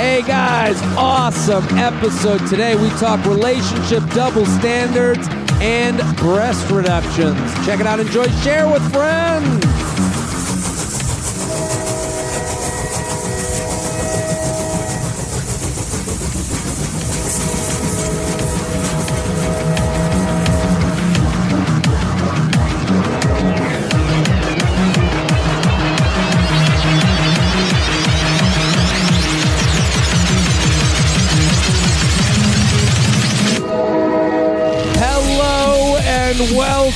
[0.00, 2.74] Hey guys, awesome episode today.
[2.74, 5.28] We talk relationship double standards
[5.60, 7.36] and breast reductions.
[7.66, 9.69] Check it out, enjoy, share with friends.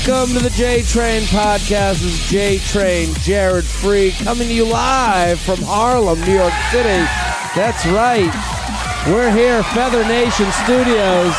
[0.07, 2.03] Welcome to the J Train podcast.
[2.03, 7.01] This is J Train, Jared Freid, coming to you live from Harlem, New York City.
[7.57, 8.29] That's right.
[9.07, 11.33] We're here, Feather Nation Studios.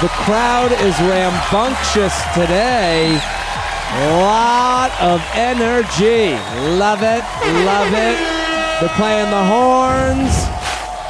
[0.00, 3.20] The crowd is rambunctious today.
[3.92, 6.32] A lot of energy.
[6.78, 7.22] Love it.
[7.66, 8.16] Love it.
[8.80, 10.32] They're playing the horns.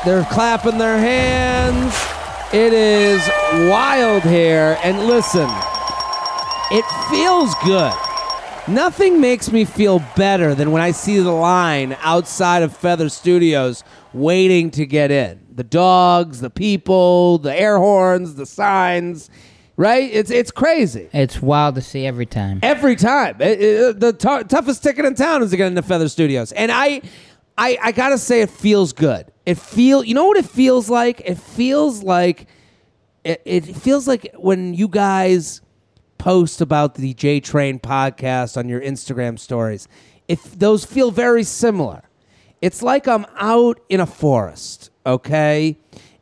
[0.04, 1.94] They're clapping their hands.
[2.52, 3.28] It is
[3.70, 4.76] wild here.
[4.82, 5.48] And listen,
[6.74, 7.92] it feels good.
[8.66, 13.84] Nothing makes me feel better than when I see the line outside of Feather Studios
[14.14, 15.40] waiting to get in.
[15.54, 19.28] The dogs, the people, the air horns, the signs,
[19.76, 20.10] right?
[20.12, 21.08] It's it's crazy.
[21.12, 22.58] It's wild to see every time.
[22.62, 26.08] Every time, It- it- the tou- toughest ticket in town is to get into Feather
[26.08, 27.02] Studios, and I,
[27.58, 29.26] I, I gotta say, it feels good.
[29.46, 31.20] It feel, you know what it feels like?
[31.24, 32.46] It feels like,
[33.24, 35.60] it, it feels like when you guys
[36.24, 39.86] post about the J Train podcast on your Instagram stories.
[40.26, 42.04] If those feel very similar,
[42.62, 45.76] it's like I'm out in a forest, okay?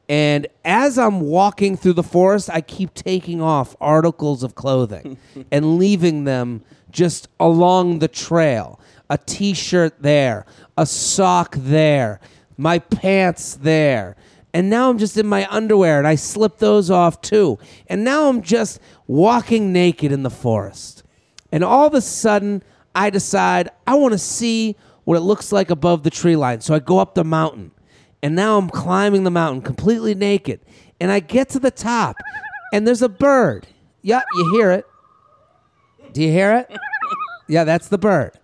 [0.09, 5.19] And as I'm walking through the forest, I keep taking off articles of clothing
[5.53, 8.81] and leaving them just along the trail.
[9.09, 12.19] A t shirt there, a sock there,
[12.57, 14.17] my pants there.
[14.55, 17.59] And now I'm just in my underwear and I slip those off too.
[17.87, 21.03] And now I'm just walking naked in the forest.
[21.51, 22.63] And all of a sudden,
[22.95, 26.61] I decide I want to see what it looks like above the tree line.
[26.61, 27.73] So I go up the mountain.
[28.23, 30.61] And now I'm climbing the mountain completely naked.
[31.01, 32.17] And I get to the top,
[32.73, 33.67] and there's a bird.
[34.03, 34.87] Yeah, you hear it.
[36.13, 36.79] Do you hear it?
[37.49, 38.39] Yeah, that's the bird.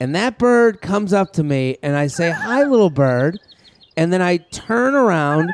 [0.00, 3.38] And that bird comes up to me, and I say, Hi, little bird.
[3.96, 5.50] And then I turn around,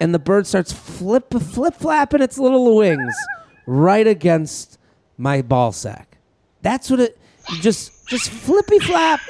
[0.00, 3.14] and the bird starts flip flip flapping its little wings
[3.66, 4.78] right against
[5.18, 6.18] my ball sack.
[6.62, 7.18] That's what it
[7.60, 9.20] just just flippy flap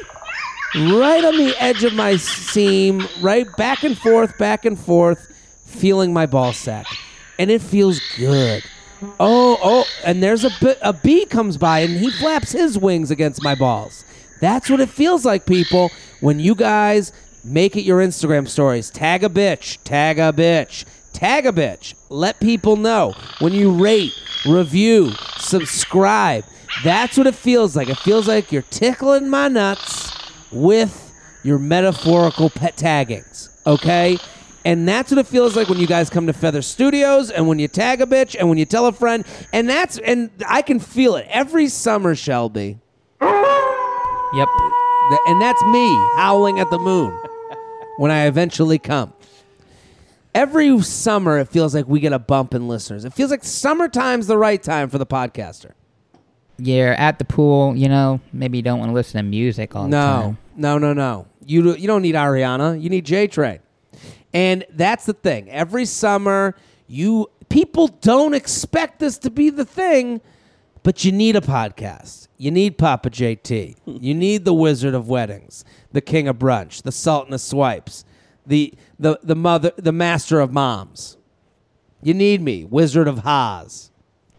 [0.74, 5.18] right on the edge of my seam, right back and forth, back and forth,
[5.66, 6.86] feeling my ball sack,
[7.38, 8.62] and it feels good.
[9.20, 13.10] Oh, oh, and there's a bit, a bee comes by and he flaps his wings
[13.10, 14.04] against my balls.
[14.40, 15.90] That's what it feels like, people,
[16.20, 17.12] when you guys
[17.44, 18.90] make it your Instagram stories.
[18.90, 21.94] Tag a bitch, tag a bitch, tag a bitch.
[22.08, 24.12] Let people know when you rate,
[24.46, 26.44] review, subscribe.
[26.82, 27.88] That's what it feels like.
[27.88, 30.12] It feels like you're tickling my nuts
[30.50, 31.12] with
[31.44, 34.18] your metaphorical pet taggings, okay?
[34.64, 37.58] And that's what it feels like when you guys come to Feather Studios and when
[37.58, 39.26] you tag a bitch and when you tell a friend.
[39.52, 42.78] And that's, and I can feel it every summer, Shelby.
[43.20, 44.48] Yep.
[45.26, 47.14] And that's me howling at the moon
[47.98, 49.12] when I eventually come.
[50.34, 53.04] Every summer, it feels like we get a bump in listeners.
[53.04, 55.72] It feels like summertime's the right time for the podcaster.
[56.58, 59.84] You're at the pool, you know, maybe you don't want to listen to music all
[59.84, 60.38] the No, time.
[60.56, 61.26] no, no, no.
[61.46, 62.80] You you don't need Ariana.
[62.80, 63.58] You need J Train,
[64.32, 65.50] and that's the thing.
[65.50, 66.54] Every summer,
[66.86, 70.20] you people don't expect this to be the thing,
[70.84, 72.28] but you need a podcast.
[72.38, 73.76] You need Papa JT.
[73.86, 78.04] you need the Wizard of Weddings, the King of Brunch, the Sultan of Swipes,
[78.46, 81.16] the the the mother, the Master of Moms.
[82.02, 83.90] You need me, Wizard of Haas,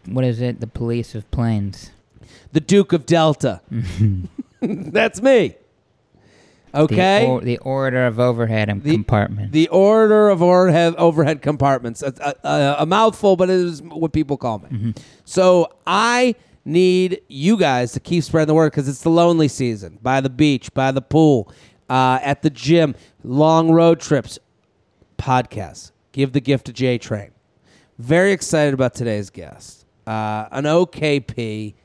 [0.05, 0.59] What is it?
[0.59, 1.89] The police of planes.
[2.51, 3.61] the Duke of Delta.
[4.61, 5.55] that's me.
[6.73, 7.25] The Okay.
[7.25, 9.51] or- The, order of overhead and The- compartment.
[9.53, 12.03] The order of overhead, overhead compartments.
[12.03, 14.67] A, a- a- a mouthful, but it is what people call me.
[14.69, 14.91] Mm-hmm.
[15.23, 16.35] So I
[16.65, 19.99] need you guys to keep spreading the word because it's the lonely season.
[20.01, 21.51] By the beach, by the pool,
[21.89, 24.39] uh, at the gym, long road trips,
[25.17, 25.91] podcasts.
[26.11, 27.31] Give the gift to J Train.
[27.97, 29.85] Very excited about today's guest.
[30.07, 31.75] Uh, an OKP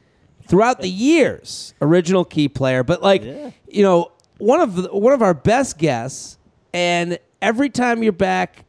[0.47, 5.23] throughout the years, original key player, but like you know, one of the, one of
[5.23, 6.39] our best guests.
[6.73, 8.65] And every time you're back,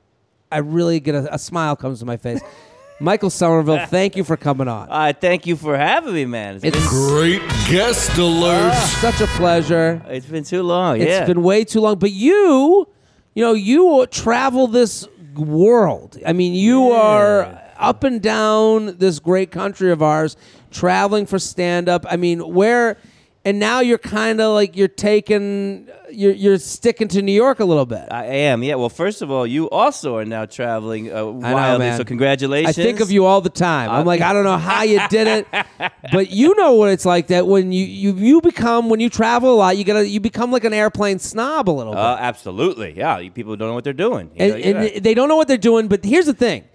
[0.51, 2.41] I really get a, a smile comes to my face.
[3.01, 4.87] Michael Somerville, thank you for coming on.
[5.01, 6.55] Uh, thank you for having me, man.
[6.55, 8.73] It's, It's been, Great guest alert.
[9.01, 10.01] such a pleasure.
[10.07, 11.01] it's been too long.
[11.01, 12.87] It's been way too long, but you
[13.33, 16.17] you know, you travel this world.
[16.25, 20.35] I mean, you are up and down this great country of ours,
[20.69, 22.05] traveling for stand up.
[22.09, 22.97] I mean, where
[23.43, 27.65] and now you're kind of like you're taking you're you're sticking to New York a
[27.65, 28.07] little bit.
[28.11, 28.75] I am, yeah.
[28.75, 31.97] Well, first of all, you also are now traveling uh, know, wildly, man.
[31.97, 32.77] so congratulations.
[32.77, 33.89] I think of you all the time.
[33.89, 35.47] I'm Uh, like, I don't know how you did it,
[36.11, 39.53] but you know what it's like that when you you you become when you travel
[39.53, 41.99] a lot, you gotta you become like an airplane snob a little bit.
[41.99, 43.17] Uh, absolutely, yeah.
[43.17, 44.29] You People don't know what they're doing.
[44.35, 45.87] You and, know, and they don't know what they're doing.
[45.87, 46.65] But here's the thing: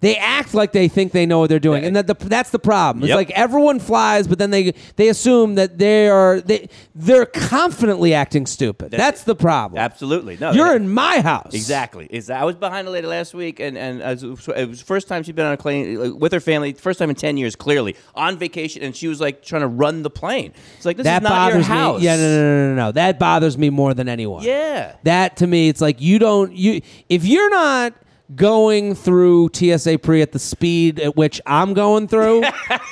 [0.00, 2.58] they act like they think they know what they're doing, and that the, that's the
[2.58, 3.02] problem.
[3.02, 3.16] It's Yep.
[3.16, 8.46] like everyone flies, but then they they assume that they are they they're confidently acting
[8.46, 8.90] stupid.
[8.90, 9.80] That's, the problem.
[9.80, 10.52] Absolutely, no.
[10.52, 11.54] You're in my house.
[11.54, 12.06] Exactly.
[12.10, 14.28] Is I was behind a lady last week, and and as- it
[14.68, 16.74] was the first time she'd been on a plane with her family.
[16.74, 20.02] First time in ten years, clearly on vacation, and she was like trying to run
[20.02, 20.52] the plane.
[20.76, 21.98] It's like this That is not your bothers house.
[22.00, 22.04] me.
[22.04, 22.92] Yeah, no, no, no, no, no.
[22.92, 24.44] That bothers me more than anyone.
[24.44, 24.94] Yeah.
[25.04, 27.94] That to me, it's like you don't you if you're not
[28.34, 32.42] going through TSA pre at the speed at which I'm going through,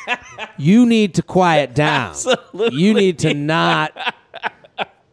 [0.58, 2.10] you need to quiet down.
[2.10, 2.78] Absolutely.
[2.78, 4.14] You need to not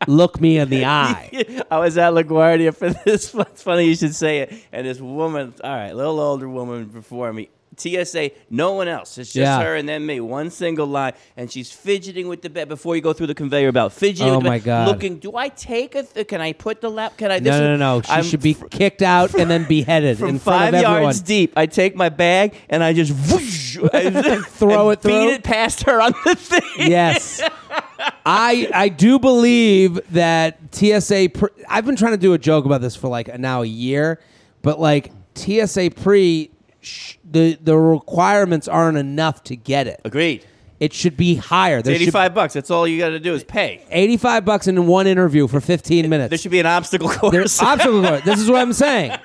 [0.07, 1.63] look me in the eye.
[1.69, 3.33] I was at LaGuardia for this.
[3.51, 4.53] It's funny you should say it.
[4.71, 7.50] And this woman, all right, little older woman before me.
[7.77, 9.18] TSA, no one else.
[9.18, 9.63] It's just Yeah.
[9.63, 10.19] her and then me.
[10.19, 13.71] One single line, and she's fidgeting with the bed before you go through the conveyor
[13.71, 13.94] belt.
[13.94, 14.27] Fidgeting.
[14.33, 14.88] Oh with the my bed, God.
[14.89, 15.18] Looking.
[15.18, 16.03] Do I take a?
[16.03, 17.18] Th- can I put the lap?
[17.18, 17.39] Can I?
[17.39, 18.01] No, this no, no, no.
[18.01, 20.79] She I'm should be fr- kicked out and then beheaded from in front five of
[20.83, 21.01] everyone.
[21.03, 21.53] yards deep.
[21.56, 23.77] I take my bag and I just whoosh,
[24.50, 25.12] Throw it through?
[25.12, 26.62] beat it past her on the thing.
[26.89, 27.41] Yes.
[28.25, 31.29] I I do believe that TSA.
[31.33, 34.19] Pre, I've been trying to do a joke about this for like now a year,
[34.62, 36.50] but like TSA pre,
[36.81, 40.01] sh- the the requirements aren't enough to get it.
[40.04, 40.45] Agreed.
[40.80, 41.81] It should be higher.
[41.81, 42.54] There should- Eighty-five bucks.
[42.56, 43.86] That's all you got to do is pay.
[43.92, 46.30] 85 bucks in one interview for 15 minutes.
[46.31, 47.31] There should be an obstacle course.
[47.31, 48.22] There's obstacle course.
[48.25, 49.16] This is what I'm saying.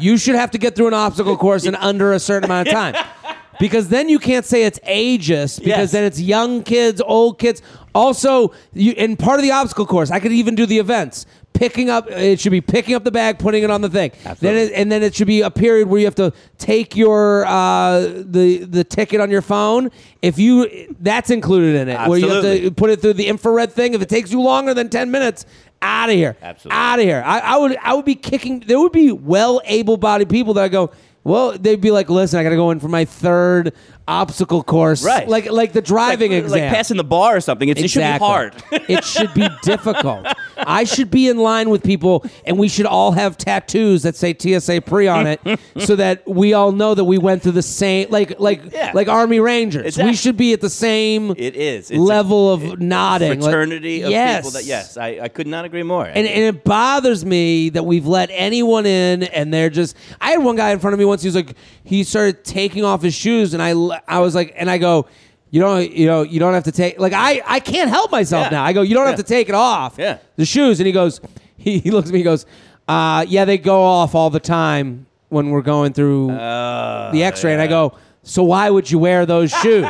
[0.00, 2.74] You should have to get through an obstacle course in under a certain amount of
[2.74, 2.94] time.
[3.58, 5.92] Because then you can't say it's ageist because Yes.
[5.92, 7.62] then it's young kids, old kids.
[7.94, 11.24] Also, you in part of the obstacle course, I could even do the events.
[11.56, 14.12] Picking up it should be picking up the bag, putting it on the thing.
[14.40, 17.46] Then it, and then it should be a period where you have to take your
[17.46, 19.90] uh, the the ticket on your phone.
[20.20, 23.72] If you that's included in it, where you have to put it through the infrared
[23.72, 23.94] thing.
[23.94, 25.46] If it takes you longer than ten minutes,
[25.80, 26.36] out of here.
[26.42, 26.78] Absolutely.
[26.78, 27.22] Out of here.
[27.24, 28.60] I, I would I would be kicking.
[28.60, 30.90] There would be well able bodied people that I go.
[31.26, 33.72] Well, they'd be like, listen, I got to go in for my third
[34.08, 35.28] obstacle course, Right.
[35.28, 36.60] Like like the driving like, exam.
[36.60, 37.68] like passing the bar or something.
[37.68, 38.54] It's, It should be hard.
[38.70, 40.26] it should be difficult.
[40.56, 44.32] I should be in line with people, and we should all have tattoos that say
[44.38, 45.40] TSA pre on it,
[45.78, 48.92] so that we all know that we went through the same, like like Yeah.
[48.94, 49.86] like Army Rangers.
[49.86, 50.12] Exactly.
[50.12, 54.02] We should be at the same it is It's a level of nodding, like- fraternity
[54.02, 54.38] of yes.
[54.38, 54.50] people.
[54.52, 56.06] That yes, I, I could not agree more.
[56.06, 59.96] And, and it bothers me that we've let anyone in and they're just.
[60.20, 61.22] I had one guy in front of me once.
[61.22, 63.70] He was like, he started taking off his shoes, and I,
[64.06, 65.06] I was like, and I go,
[65.50, 66.98] you don't, you know, you don't have to take.
[66.98, 68.50] Like I, I can't help myself Yeah.
[68.50, 68.64] now.
[68.64, 69.22] I go, you don't have Yeah.
[69.24, 69.96] to take it off.
[69.98, 70.18] Yeah.
[70.36, 71.20] The shoes, and he goes,
[71.56, 72.46] he, he looks at me, he goes,
[72.88, 77.52] uh, yeah, they go off all the time when we're going through Uh, the X-ray,
[77.52, 79.86] and I go, so why would you wear those shoes?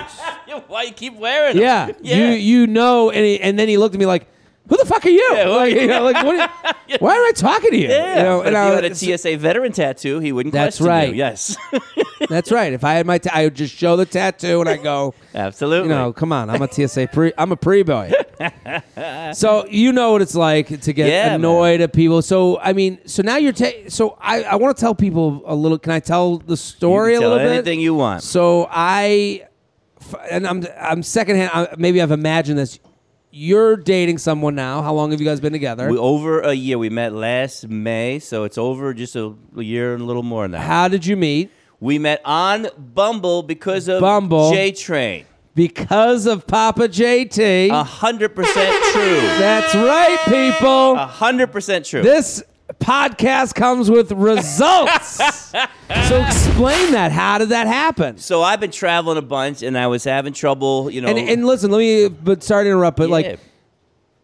[0.69, 1.63] why you keep wearing them?
[1.65, 2.17] Yeah, yeah.
[2.17, 4.27] you you know, and he, and then he looked at me like,
[4.69, 5.31] "Who the fuck are you?
[5.35, 5.87] Yeah, are like, you?
[5.87, 6.51] know, like, what,
[7.01, 7.89] why am I talking to you?
[7.89, 8.17] yeah.
[8.19, 10.79] You know, but and if I you had a TSA veteran tattoo, he wouldn't That's
[10.79, 11.09] question right.
[11.11, 11.15] you.
[11.15, 11.57] Yes,
[12.29, 12.73] that's right.
[12.73, 15.89] If I had my, ta- I would just show the tattoo and I go, absolutely.
[15.91, 18.11] you know, come on, I'm a TSA pre, I'm a pre boy.
[19.33, 22.23] so you know what it's like to get Yeah, annoyed at people.
[22.23, 25.55] So I mean, so now you're ta- so I I want to tell people a
[25.55, 25.79] little.
[25.79, 27.47] Can I tell the story a little bit?
[27.53, 28.23] anything you want.
[28.23, 29.47] So I,
[30.31, 31.51] and I'm I'm secondhand.
[31.55, 32.79] I, maybe I've imagined this.
[33.31, 34.83] You're dating someone now.
[34.83, 35.91] How long have you guys been together?
[35.91, 36.79] We, over a year.
[36.79, 40.63] We met last May, so it's over just a, year and a little more now.
[40.63, 41.51] How did you meet?
[41.81, 44.53] we met on Bumble because of Bumble.
[44.53, 45.27] J Train.
[45.55, 47.71] Because of Papa JT.
[47.71, 49.21] A hundred percent true.
[49.39, 50.97] That's right, people.
[50.97, 52.03] A hundred percent true.
[52.03, 52.43] This
[52.81, 55.17] podcast comes with results.
[55.17, 55.57] so
[56.27, 57.11] explain that.
[57.13, 58.19] How did that happen?
[58.19, 60.91] so I've been traveling a bunch, and I was having trouble.
[60.91, 62.09] You know, And, and listen, let me.
[62.09, 62.97] But sorry to interrupt.
[62.97, 63.13] But Yeah.
[63.15, 63.41] like,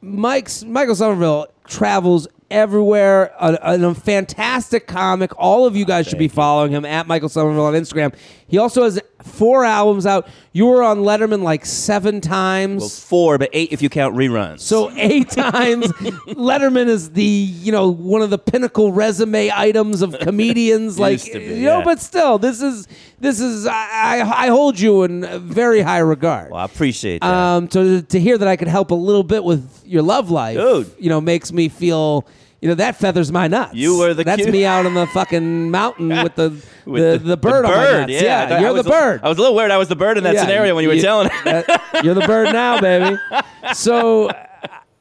[0.00, 3.32] Mike's Michael Somerville travels everywhere.
[3.40, 5.30] A, a fantastic comic.
[5.38, 8.14] All of you guys should be following him at Michael Somerville on Instagram.
[8.48, 10.26] He also has four albums out.
[10.52, 12.80] You were on Letterman like seven times.
[12.80, 14.60] well, four, but eight if you count reruns.
[14.60, 20.18] So eight times, Letterman is the you know one of the pinnacle resume items of
[20.20, 20.98] comedians.
[20.98, 21.84] like Used to be, you know, yeah.
[21.84, 22.86] but still, this is
[23.18, 26.50] this is I, I I hold you in very high regard.
[26.50, 27.32] well, I appreciate that.
[27.32, 30.56] Um, to to hear that I could help a little bit with your love life,
[30.58, 30.90] Dude.
[30.98, 32.26] you know, makes me feel
[32.62, 33.74] you know that feathers my nuts.
[33.74, 36.50] You were the That's cute- me out on the fucking mountain with the
[36.86, 38.22] With the, the, bird on my bird, nuts.
[38.22, 39.20] Yeah, I you're the bird.
[39.22, 39.70] I was a little weird.
[39.70, 41.44] I was the bird in that Yeah, scenario when you were telling it.
[41.44, 43.18] that- you're the bird now, baby.
[43.74, 44.30] So,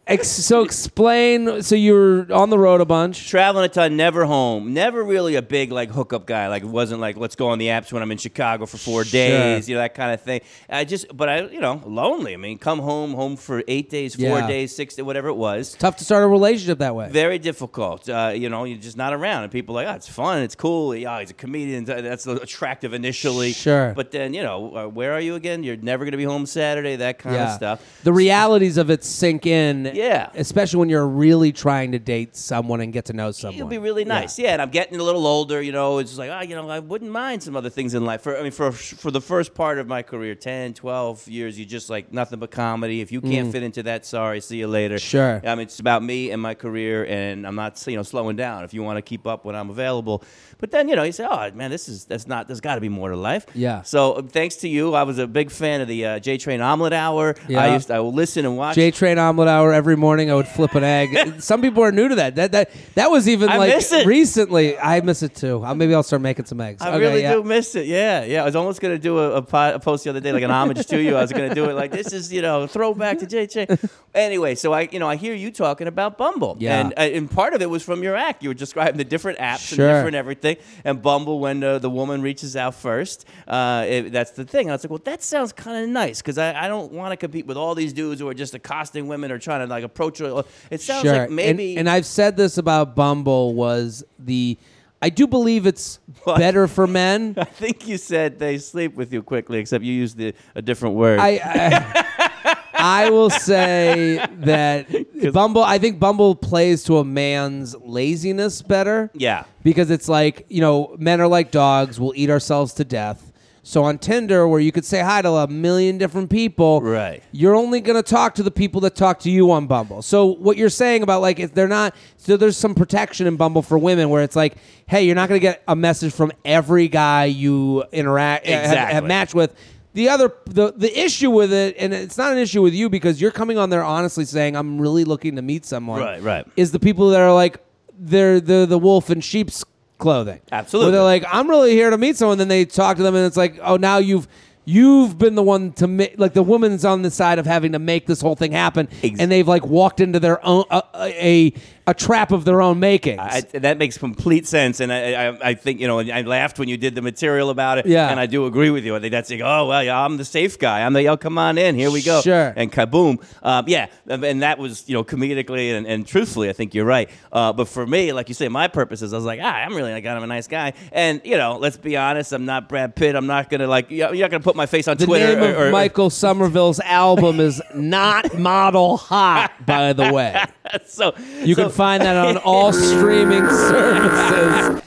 [0.08, 1.62] ex- so explain.
[1.62, 3.30] So you were on the road a bunch.
[3.30, 4.74] traveling a ton, never home.
[4.74, 6.48] Never really a big like hookup guy.
[6.48, 9.04] Like it wasn't like let's go on the apps when I'm in Chicago for four
[9.06, 9.12] Sure.
[9.20, 10.42] days, you know that kind of thing.
[10.70, 12.34] I just, but I, you know, lonely.
[12.34, 14.48] I mean, come home, home for eight days, four Yeah.
[14.48, 15.74] days, six, days, whatever it was.
[15.80, 17.10] Tough to start a relationship that way.
[17.10, 18.08] Very difficult.
[18.10, 20.56] Uh, you know, you're just not around, and people are like, oh, it's fun, it's
[20.56, 20.96] cool.
[20.96, 21.86] Yeah, he's a comedian.
[21.86, 23.54] That's attractive initially.
[23.54, 23.94] Sure.
[23.96, 25.64] But then, you know, uh, where are you again?
[25.64, 26.96] You're never going to be home Saturday.
[26.98, 27.82] That kind of stuff.
[28.04, 29.92] The realities of it sink in.
[30.02, 30.30] Yeah.
[30.34, 33.56] Especially when you're really trying to date someone and get to know someone.
[33.56, 34.54] It'll be really nice, yeah.
[34.54, 36.00] And I'm getting a little older, you know.
[36.00, 38.22] It's just like, oh, you know, I wouldn't mind some other things in life.
[38.22, 41.66] For I mean, for for the first part of my career, 10, 12 years, you
[41.66, 43.02] just like nothing but comedy.
[43.02, 44.96] If you can't fit into that, sorry, see you later.
[44.96, 45.02] Mm.
[45.02, 45.42] Sure.
[45.46, 48.64] I mean, it's about me and my career, and I'm not, you know, slowing down.
[48.64, 50.24] If you want to keep up when I'm available,
[50.58, 52.48] but then you know, you say, oh man, this is that's not.
[52.48, 53.46] There's got to be more to life.
[53.54, 53.84] Yeah.
[53.84, 56.60] So uh, thanks to you, I was a big fan of the uh, J Train
[56.60, 57.36] Omelet Hour.
[57.48, 57.64] Yeah.
[57.64, 58.76] I used to, I will listen and watch.
[58.76, 60.30] J Train omelet hour every morning.
[60.30, 61.10] I would flip an egg.
[61.42, 62.36] Some people are new to that.
[62.36, 63.74] That that that was even I like
[64.06, 64.78] recently.
[64.78, 65.66] I miss it too.
[65.66, 66.82] Uh, maybe I'll start making some eggs.
[66.84, 67.34] I Okay, really yeah.
[67.34, 67.88] do miss it.
[67.88, 68.44] Yeah, yeah.
[68.44, 70.86] I was almost gonna do a, a, a post the other day, like an homage
[70.88, 71.16] to you.
[71.18, 73.90] I was gonna do it like this is you know throwback to JJ.
[74.14, 76.80] anyway, so I you know I hear you talking about Bumble, Yeah.
[76.80, 78.44] and uh, and part of it was from your act.
[78.44, 79.88] You were describing the different apps Sure.
[79.88, 83.26] and different everything, and Bumble when uh, the woman reaches out first.
[83.48, 84.68] Uh, it, that's the thing.
[84.68, 87.12] And I was like, well, that sounds kind of nice because I, I don't want
[87.12, 89.84] to compete with all these dudes who are just accosting women or trying to like
[89.84, 90.44] approach her.
[90.70, 91.14] It sounds sure.
[91.14, 91.72] like maybe.
[91.72, 94.58] and, and I've said this about Bumble was the.
[95.04, 96.38] I do believe it's What?
[96.38, 97.34] better for men.
[97.38, 100.94] I think you said they sleep with you quickly, except you used the, a different
[100.96, 101.20] word.
[101.20, 104.88] I, I I will say that
[105.34, 105.64] Bumble.
[105.64, 109.10] I think Bumble plays to a man's laziness better.
[109.14, 109.46] yeah.
[109.64, 113.31] because it's like you know men are like dogs we'll eat ourselves to death
[113.64, 117.22] so on tinder where you could say hi to a million different people Right.
[117.32, 120.26] you're only going to talk to the people that talk to you on bumble so
[120.26, 123.78] what you're saying about like if they're not so there's some protection in bumble for
[123.78, 124.56] women where it's like
[124.88, 128.72] hey you're not going to get a message from every guy you interact have- have,
[128.72, 129.08] Exactly.
[129.08, 129.56] matched with
[129.94, 133.22] the other the the issue with it and it's not an issue with you because
[133.22, 136.48] you're coming on there honestly saying i'm really looking to meet someone Right, right.
[136.58, 137.58] is the people that are like
[138.00, 139.64] they're the the wolf in sheep's
[140.02, 140.42] clothing.
[140.52, 140.88] Absolutely.
[140.88, 142.38] Where they're like, I'm really here to meet someone.
[142.38, 144.28] Then they talk to them, and it's like, oh, now you've
[144.66, 147.80] you've been the one to make like the woman's on the side of having to
[147.80, 151.54] make this whole thing happen, Ex- and they've like walked into their own a a,
[151.92, 153.18] a trap of their own making.
[153.54, 156.00] That makes complete sense, and I, I, I think you know.
[156.00, 158.10] I laughed when you did the material about it, Yeah.
[158.10, 158.96] and I do agree with you.
[158.96, 160.82] I think that's like, oh well, yeah, I'm the safe guy.
[160.86, 162.54] I'm the yo, come on in, here we go, Sure.
[162.56, 166.74] and kaboom, um, yeah, and that was you know comedically and, and truthfully, I think
[166.74, 167.10] you're right.
[167.32, 169.76] Uh, but for me, like you say, my purpose is I was like, ah, I'm
[169.76, 172.96] really like I'm a nice guy, and you know, let's be honest, I'm not Brad
[172.96, 173.16] Pitt.
[173.16, 175.36] I'm not gonna like you're not gonna put my face on the Twitter.
[175.36, 180.42] name of or, or- Michael Somerville's album is not model hot, by the way.
[180.86, 184.82] so You so- can find that on all streaming services.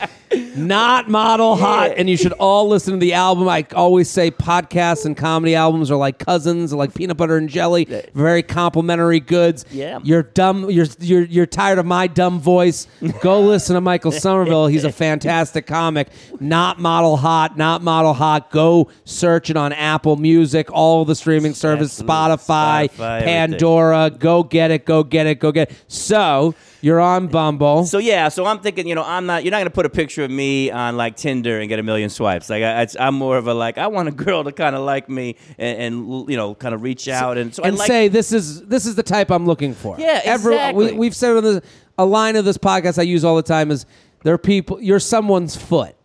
[0.57, 3.49] Not model hot, and you should all listen to the album.
[3.49, 7.49] I always say podcasts and comedy albums are like cousins, are like peanut butter and
[7.49, 7.85] jelly,
[8.15, 9.65] very complimentary goods.
[9.71, 9.99] Yeah.
[10.05, 10.71] you're dumb.
[10.71, 12.87] You're you're you're tired of my dumb voice.
[13.21, 14.69] Go listen to Michael Somerville.
[14.69, 16.09] He's a fantastic comic.
[16.41, 18.51] Not model hot, not model hot.
[18.51, 21.87] Go search it on Apple Music, all the streaming Absolutely.
[21.87, 23.27] Spotify, Spotify, everything.
[23.27, 24.11] Pandora.
[24.17, 24.85] Go get it.
[24.85, 25.41] Go get it.
[25.41, 25.77] Go get it.
[25.89, 27.87] So you're on Bumble.
[27.87, 29.43] So yeah, so I'm thinking, you know, I'm not.
[29.43, 31.83] You're not going to put a picture of me on like Tinder and get a
[31.83, 32.51] million swipes.
[32.51, 35.09] Like I, I'm more of a like I want a girl to kind of like
[35.09, 38.33] me and, and you know, kind of reach out and so and like, say this
[38.33, 39.99] is this is the type I'm looking for.
[39.99, 40.93] Yeah, exactly.
[40.93, 41.63] we, we've said on the,
[41.97, 43.87] a line of this podcast I use all the time is
[44.23, 44.79] there are people.
[44.83, 45.97] You're someone's foot.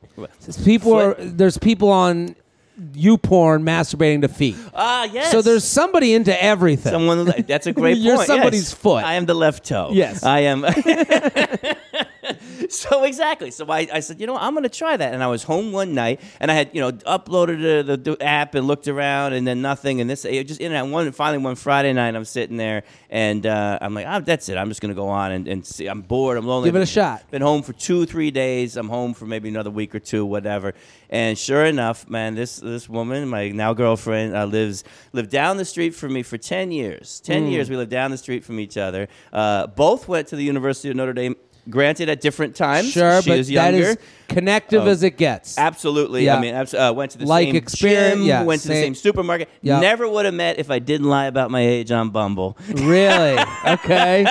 [0.63, 1.19] People Foot?
[1.19, 2.37] are there's people on
[2.93, 4.55] you porn masturbating to feet.
[4.73, 5.31] ah yes.
[5.31, 6.91] So there's somebody into everything.
[6.91, 7.25] someone.
[7.47, 8.27] That's a great You're point.
[8.27, 8.73] somebody's yes.
[8.73, 9.03] foot.
[9.03, 9.89] I am the left toe.
[9.91, 10.23] Yes.
[10.23, 10.65] I am.
[12.73, 13.51] so exactly.
[13.51, 15.13] So I, I said, you know, I'm going to try that.
[15.13, 18.23] And I was home one night, and I had, you know, uploaded the, the, the
[18.23, 20.01] app and looked around, and then nothing.
[20.01, 20.91] And this, just in and out.
[20.91, 24.57] One finally one Friday night, I'm sitting there, and uh, I'm like, oh, that's it.
[24.57, 25.87] I'm just going to go on and, and see.
[25.87, 26.37] I'm bored.
[26.37, 26.69] I'm lonely.
[26.69, 27.29] Give it a shot.
[27.31, 28.77] Been home for two, three days.
[28.77, 30.73] I'm home for maybe another week or two, whatever.
[31.09, 35.65] And sure enough, man, this this woman, my now girlfriend, uh, lives lived down the
[35.65, 37.19] street from me for ten years.
[37.19, 37.49] Ten Hmm.
[37.49, 39.07] years we lived down the street from each other.
[39.33, 41.35] Uh, both went to the University of Notre Dame.
[41.69, 42.91] Granted at different times.
[42.91, 43.89] Sure, she but is that younger.
[43.91, 43.97] is
[44.27, 44.87] connective Oh.
[44.89, 45.57] as it gets.
[45.57, 46.25] Absolutely.
[46.25, 46.35] Yeah.
[46.37, 48.73] I mean, abs- uh, went to the Like same experience- gym, yeah, went to the
[48.75, 49.49] same- same supermarket.
[49.63, 49.79] Yeah.
[49.79, 52.57] Never would have met if I didn't lie about my age on Bumble.
[52.73, 53.37] Really?
[53.65, 54.25] Okay.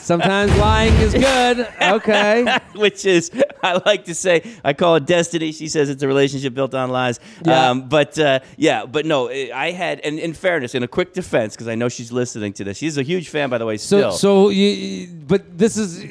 [0.00, 1.66] Sometimes lying is good.
[1.80, 2.58] Okay.
[2.76, 3.30] Which is,
[3.62, 5.52] I like to say, I call it destiny.
[5.52, 7.18] She says it's a relationship built on lies.
[7.44, 7.70] Yeah.
[7.70, 11.54] Um, but uh, yeah, but no, I had, and in fairness, in a quick defense,
[11.54, 12.78] because I know she's listening to this.
[12.78, 13.76] She's a huge fan, by the way.
[13.78, 14.12] So Still.
[14.12, 16.02] so you but this is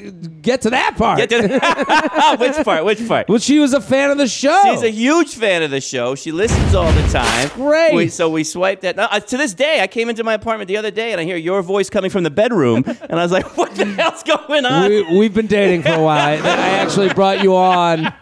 [0.50, 1.18] get to that part.
[1.18, 2.84] Get to- which part?
[2.84, 3.28] Which part?
[3.28, 4.60] well, she was a fan of the show.
[4.64, 6.14] She's a huge fan of the show.
[6.14, 7.48] She listens all the time.
[7.54, 7.94] Great.
[7.94, 8.96] We, so we swiped that.
[8.96, 11.24] Now, uh, to this day, I came into my apartment the other day and I
[11.24, 14.66] hear your voice coming from the bedroom, and I was like, "What the hell's going
[14.66, 16.38] on?" we, we've been dating for a while.
[16.46, 18.12] I actually brought you on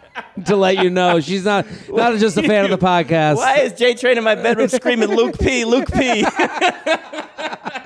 [0.47, 3.37] to let you know she's not not just a fan of the podcast.
[3.37, 6.25] Why is J Train in my bedroom screaming Luke P, Luke P?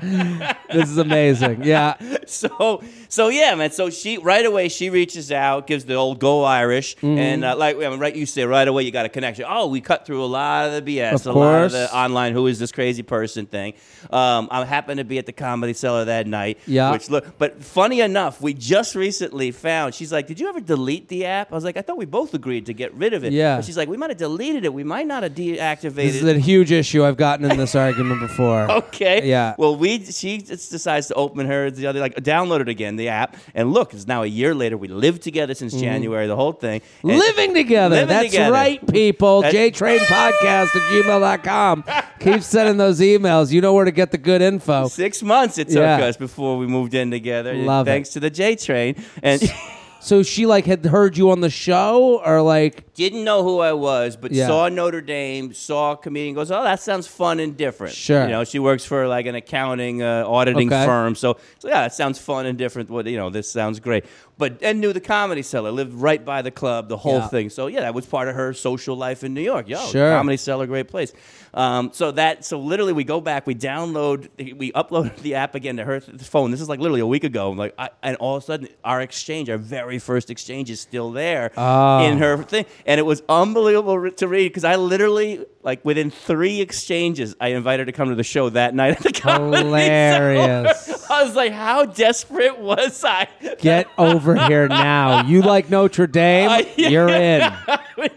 [0.73, 1.65] This is amazing.
[1.65, 1.95] Yeah.
[2.27, 3.71] so so yeah, man.
[3.73, 7.19] So she right away she reaches out, gives the old go Irish, Mm-hmm.
[7.19, 9.45] and uh, like I mean, right, you say right away you got a connection.
[9.49, 12.33] Oh, we cut through a lot of the BS, Of a lot of the online
[12.33, 13.75] who is this crazy person thing.
[14.11, 16.59] Um, I happened to be at the Comedy Cellar that night.
[16.67, 16.91] Yeah.
[16.93, 19.95] Which look, but funny enough, we just recently found.
[19.95, 22.33] She's like, "Did you ever delete the app?" I was like, "I thought we both
[22.35, 23.57] agreed to get rid of it." Yeah.
[23.57, 24.73] But she's like, "We might have deleted it.
[24.73, 28.21] We might not have deactivated." This is a huge issue I've gotten in this argument
[28.21, 28.71] before.
[28.93, 29.29] Okay.
[29.29, 29.55] Yeah.
[29.59, 33.09] Well, we she just decides to open her the other like download it again the
[33.09, 36.53] app and look it's now a year later we lived together since January the whole
[36.53, 37.19] thing And- Mm-hmm.
[37.19, 37.95] Living together.
[37.97, 38.53] Living That's together.
[38.53, 39.43] right, people.
[39.43, 41.85] That- JTrainPodcast at gmail.com.
[42.21, 43.53] Keep sending those emails.
[43.53, 44.89] You know where to get the good info.
[44.89, 46.05] Six months it took Yeah.
[46.05, 47.55] us before we moved in together.
[47.55, 47.91] Love it.
[47.91, 49.43] thanks to the J train, and
[50.01, 53.73] So she like had heard you on the show or like didn't know who I
[53.73, 54.47] was, but Yeah.
[54.49, 58.25] saw Notre Dame, saw a comedian, goes, "Oh, that sounds fun and different." Sure.
[58.25, 60.85] You know, she works for like an accounting uh, auditing Okay.
[60.85, 62.91] firm, so so yeah, it sounds fun and different.
[62.91, 64.05] What you know, this sounds great.
[64.39, 67.29] But and knew the Comedy Cellar, lived right by the club, the whole Yeah.
[67.29, 67.51] thing.
[67.51, 69.69] So yeah, that was part of her social life in New York.
[69.69, 70.11] Yo, Sure.
[70.11, 71.13] Comedy Cellar, great place.
[71.55, 75.77] Um, so that so literally we go back, we download, we upload the app again
[75.77, 76.51] to her th- phone.
[76.51, 77.51] This is like literally a week ago.
[77.51, 81.11] Like, I, and all of a sudden, our exchange, our very first exchange, is still
[81.13, 82.05] there Oh.
[82.07, 86.61] in her thing, and it was unbelievable to read because I literally like within three
[86.61, 89.59] exchanges, I invited her to come to the show that night at the comedy.
[89.65, 91.05] Hilarious.
[91.11, 93.29] I was like, how desperate was I?
[93.59, 95.25] get over here now.
[95.27, 96.49] You like Notre Dame?
[96.51, 97.53] I- You're in.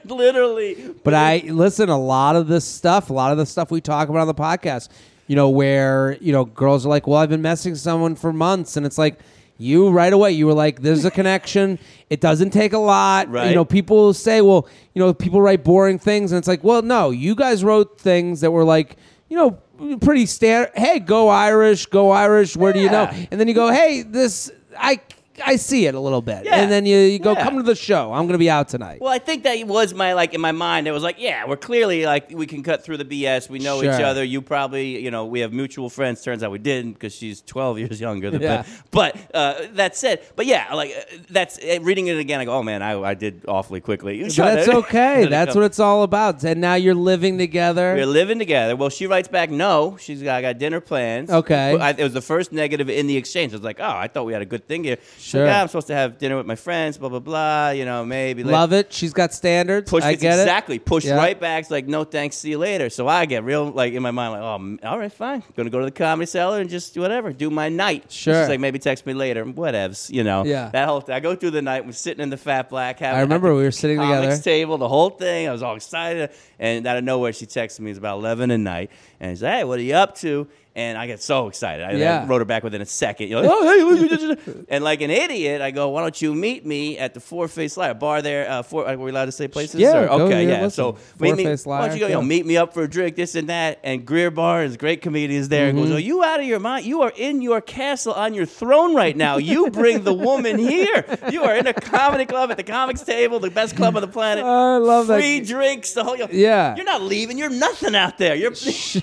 [0.06, 0.94] Literally.
[1.04, 4.10] But I listen a lot of this stuff, a lot of the stuff we talk
[4.10, 4.90] about on the podcast,
[5.28, 8.78] you know, where, you know, girls are like, "Well, I've been messing someone for months."
[8.78, 9.20] And it's like
[9.58, 11.80] you right away you were like there's a connection.
[12.10, 13.30] It doesn't take a lot.
[13.30, 13.50] Right.
[13.50, 16.82] You know, people say, "Well, you know, people write boring things." And it's like, "Well,
[16.82, 18.98] no, you guys wrote things that were like,
[19.30, 20.72] you know, pretty standard.
[20.76, 22.56] Hey, go Irish, go Irish.
[22.56, 25.00] Where do you know?" And then you go, "Hey, this I
[25.44, 26.56] I see it a little bit." Yeah.
[26.62, 27.44] And then you, you go, Yeah.
[27.44, 28.12] "Come to the show.
[28.14, 30.52] I'm going to be out tonight." Well, I think that was my like in my
[30.52, 30.88] mind.
[30.88, 33.50] It was like, yeah, we're clearly like we can cut through the BS.
[33.50, 34.06] We know each Sure.
[34.06, 34.24] other.
[34.24, 36.22] You probably, you know, we have mutual friends.
[36.22, 38.62] Turns out we didn't because she's 12 years younger than Yeah.
[38.62, 38.68] me.
[38.92, 42.40] But uh, that said, but yeah, like uh, that's uh, reading it again.
[42.40, 44.24] I go, oh man, I, I did awfully quickly.
[44.36, 45.26] But that's okay.
[45.28, 46.44] That's what it's all about.
[46.44, 47.94] And now you're living together.
[47.96, 48.76] We're living together.
[48.76, 49.98] Well, she writes back, no.
[50.00, 51.30] She's got, I got dinner plans.
[51.30, 51.74] Okay.
[51.78, 53.54] But I, it was the first negative in the exchange.
[53.54, 54.98] I was like, oh, I thought we had a good thing here.
[55.26, 55.42] Sure.
[55.42, 57.70] like, yeah, I'm supposed to have dinner with my friends, blah, blah, blah.
[57.72, 58.44] You know, maybe.
[58.44, 58.94] later." Love it.
[58.94, 59.90] She's got standards.
[59.90, 60.78] Push I it get exactly.
[60.78, 61.16] Push Yeah.
[61.18, 61.62] right back.
[61.64, 62.90] It's like, no thanks, see you later.
[62.92, 65.42] So I get real like in my mind, like, oh, all right, fine.
[65.58, 68.12] Gonna go to the comedy cellar and just whatever, do my night.
[68.12, 68.44] Sure.
[68.44, 69.44] She's like, maybe text me later.
[69.46, 70.46] Whatevs, you know.
[70.46, 70.70] Yeah.
[70.70, 71.16] That whole thing.
[71.16, 71.86] I go through the night.
[71.86, 73.00] We're sitting in the Fat Black.
[73.00, 74.38] Having, I remember we were sitting together.
[74.38, 75.48] table, the whole thing.
[75.48, 77.90] I was all excited, and out of nowhere, she texted me.
[77.90, 80.98] It's about eleven at night, and she's like, "Hey, what are you up to?" And
[80.98, 81.86] I get so excited.
[81.86, 83.30] I, I wrote her back within a second.
[83.30, 86.98] You're like, oh, hey, and like an idiot, I go, "Why don't you meet me
[86.98, 89.80] at the Four-Faced Liar bar there?" Uh, four, are we allowed to say places?
[89.80, 90.64] Yeah, Or- okay, yeah.
[90.64, 90.72] listen.
[90.72, 91.44] So meet me.
[91.44, 92.06] Four-Face Why don't you go?
[92.08, 93.80] Liar, You know, meet me up for a drink, this and that.
[93.84, 95.70] And Greer Barnes great comedians there.
[95.70, 95.88] And Mm-hmm.
[95.88, 96.86] goes, "Are you out of your mind?
[96.86, 99.38] You are in your castle on your throne right now.
[99.38, 101.06] You bring the woman here.
[101.32, 104.10] You are in a comedy club at the comics table, the best club on the
[104.10, 104.44] planet.
[104.46, 105.22] I love that.
[105.22, 106.18] Free drinks, the whole.
[106.18, 106.76] Yeah.
[106.76, 107.38] You're not leaving.
[107.38, 108.36] You're nothing out there.
[108.36, 108.52] You're.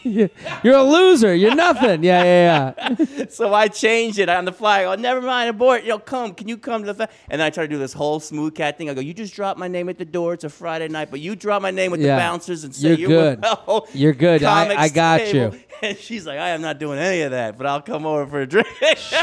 [0.63, 1.35] You're a loser.
[1.35, 2.03] You're nothing.
[2.05, 3.25] Yeah, yeah, yeah.
[3.31, 4.85] so I changed it on the fly.
[4.85, 5.85] Oh, never mind, abort.
[5.85, 6.35] Yo, come.
[6.35, 6.95] Can you come to the?
[6.95, 7.09] Fa-?
[7.31, 8.91] And then I try to do this whole smooth cat thing.
[8.91, 10.35] I go, you just drop my name at the door.
[10.35, 12.17] It's a Friday night, but you drop my name with Yeah.
[12.17, 13.43] the bouncers and say You're you're, good.
[13.43, 14.43] well, You're good.
[14.43, 15.61] I- I got table." you.
[15.83, 18.41] And she's like, I am not doing any of that, but I'll come over for
[18.41, 18.69] a drink.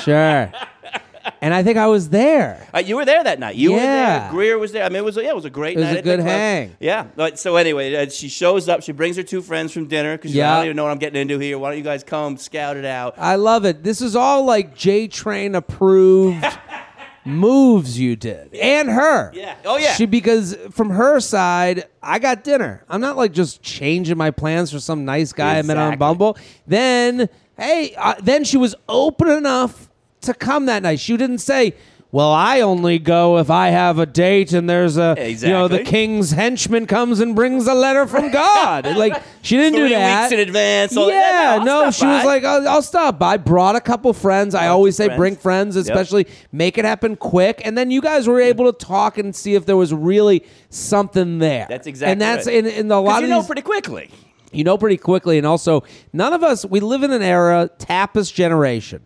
[0.03, 0.51] Sure.
[1.41, 2.65] And I think I was there.
[2.73, 3.55] Uh, you were there that night.
[3.55, 4.19] You were Yeah.
[4.19, 4.31] there.
[4.31, 4.83] Greer was there.
[4.83, 5.97] I mean, it was yeah, it was a great It was night.
[5.97, 6.75] a good hang.
[6.79, 7.05] Yeah.
[7.15, 8.83] But, so anyway, uh, she shows up.
[8.83, 10.51] She brings her two friends from dinner because Yeah.
[10.53, 11.57] I don't even know what I'm getting into here.
[11.57, 13.15] Why don't you guys come scout it out?
[13.17, 13.83] I love it.
[13.83, 16.45] This is all like J Train approved
[17.25, 19.31] moves you did, and her.
[19.33, 19.55] Yeah.
[19.65, 19.93] Oh, yeah.
[19.93, 22.83] She because from her side, I got dinner.
[22.89, 26.37] I'm not like just changing my plans for some nice guy I met on Bumble.
[26.65, 29.88] Then, hey, uh, then she was open enough
[30.21, 30.99] to come that night.
[30.99, 31.73] She didn't say.
[32.11, 35.83] Well, I only go if I have a date and there's a you know the
[35.83, 38.87] king's henchman comes and brings a letter from God.
[38.97, 40.23] like she didn't Three do that.
[40.23, 40.95] weeks in advance.
[40.95, 41.07] that.
[41.07, 43.37] Yeah, I'll no, stop she was like, I'll, I'll stop by.
[43.37, 44.55] Brought a couple friends.
[44.55, 45.17] I Brought always say friends.
[45.19, 45.83] bring friends, Yep.
[45.85, 47.61] especially make it happen quick.
[47.63, 51.37] And then you guys were able to talk and see if there was really something
[51.37, 51.67] there.
[51.69, 52.55] That's exactly And that's right.
[52.55, 54.09] in, in a lot you of know these, pretty quickly.
[54.51, 55.37] you know pretty quickly.
[55.37, 59.01] And also, none of us we live in an era tapas generation.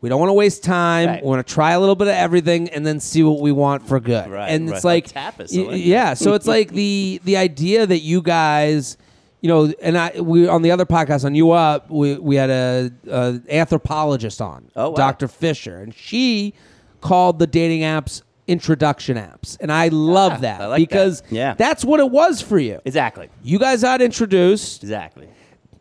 [0.00, 1.08] We don't want to waste time.
[1.08, 1.22] Right.
[1.22, 3.88] We want to try a little bit of everything and then see what we want
[3.88, 4.28] for good.
[4.30, 4.76] Right, and right.
[4.76, 5.78] it's like tapas, y- that.
[5.78, 6.14] yeah.
[6.14, 8.98] So it's like the the idea that you guys,
[9.40, 12.50] you know, and I we on the other podcast on U Up, we we had
[12.50, 14.96] a, a anthropologist on, Oh, wow.
[14.96, 15.28] Dr.
[15.28, 16.54] Fisher, and she
[17.00, 20.88] called the dating apps introduction apps, and I love Ah, that I like that.
[20.88, 21.54] because Yeah.
[21.54, 22.80] that's what it was for you.
[22.84, 23.28] Exactly.
[23.42, 24.84] You guys got introduced.
[24.84, 25.28] Exactly.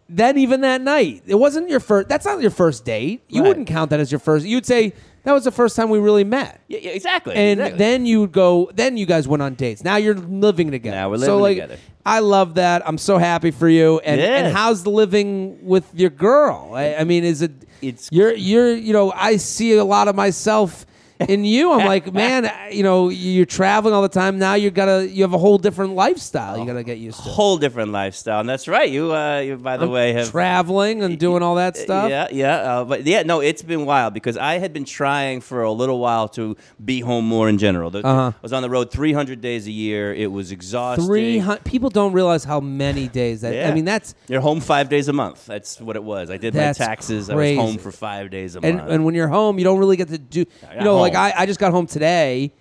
[0.07, 2.09] Then even that night, it wasn't your first.
[2.09, 3.23] That's not your first date.
[3.27, 3.47] You Right.
[3.47, 4.45] wouldn't count that as your first.
[4.45, 6.61] You'd say that was the first time we really met.
[6.67, 7.33] Yeah, yeah, exactly.
[7.33, 7.77] And exactly.
[7.79, 8.69] then you would go.
[8.75, 9.83] Then you guys went on dates.
[9.83, 10.95] Now you're living together.
[10.95, 11.81] Now we're so living like, together.
[12.05, 12.87] I love that.
[12.87, 13.99] I'm so happy for you.
[14.05, 14.27] And Yeah.
[14.45, 16.73] and how's the living with your girl?
[16.75, 17.51] I, I mean, is it?
[17.81, 20.85] It's- you're you're you know I see a lot of myself
[21.27, 21.71] in you.
[21.71, 24.37] I'm like, man, you know, you're traveling all the time.
[24.39, 26.57] Now you gotta you have a whole different lifestyle.
[26.57, 27.29] You gotta get used to.
[27.29, 28.89] whole different lifestyle, and that's right.
[28.89, 32.09] You, uh, you by the way, have traveling and doing all that stuff.
[32.09, 35.63] Yeah, yeah, uh, but yeah, no, it's been wild because I had been trying for
[35.63, 37.89] a little while to be home more in general.
[37.89, 38.31] The- Uh-huh.
[38.35, 40.13] I was on the road 300 days a year.
[40.13, 41.05] It was exhausting.
[41.05, 43.67] Three hundred people don't realize how many days that.
[43.69, 45.45] I mean, that's You're home five days a month.
[45.45, 46.29] That's what it was.
[46.29, 47.27] I did my taxes.
[47.29, 47.57] crazy.
[47.59, 48.91] I was home for five days a and month.
[48.91, 50.45] and when you're home, you don't really get to do.
[50.77, 51.35] You know, like.
[51.35, 52.51] I, I just got home today,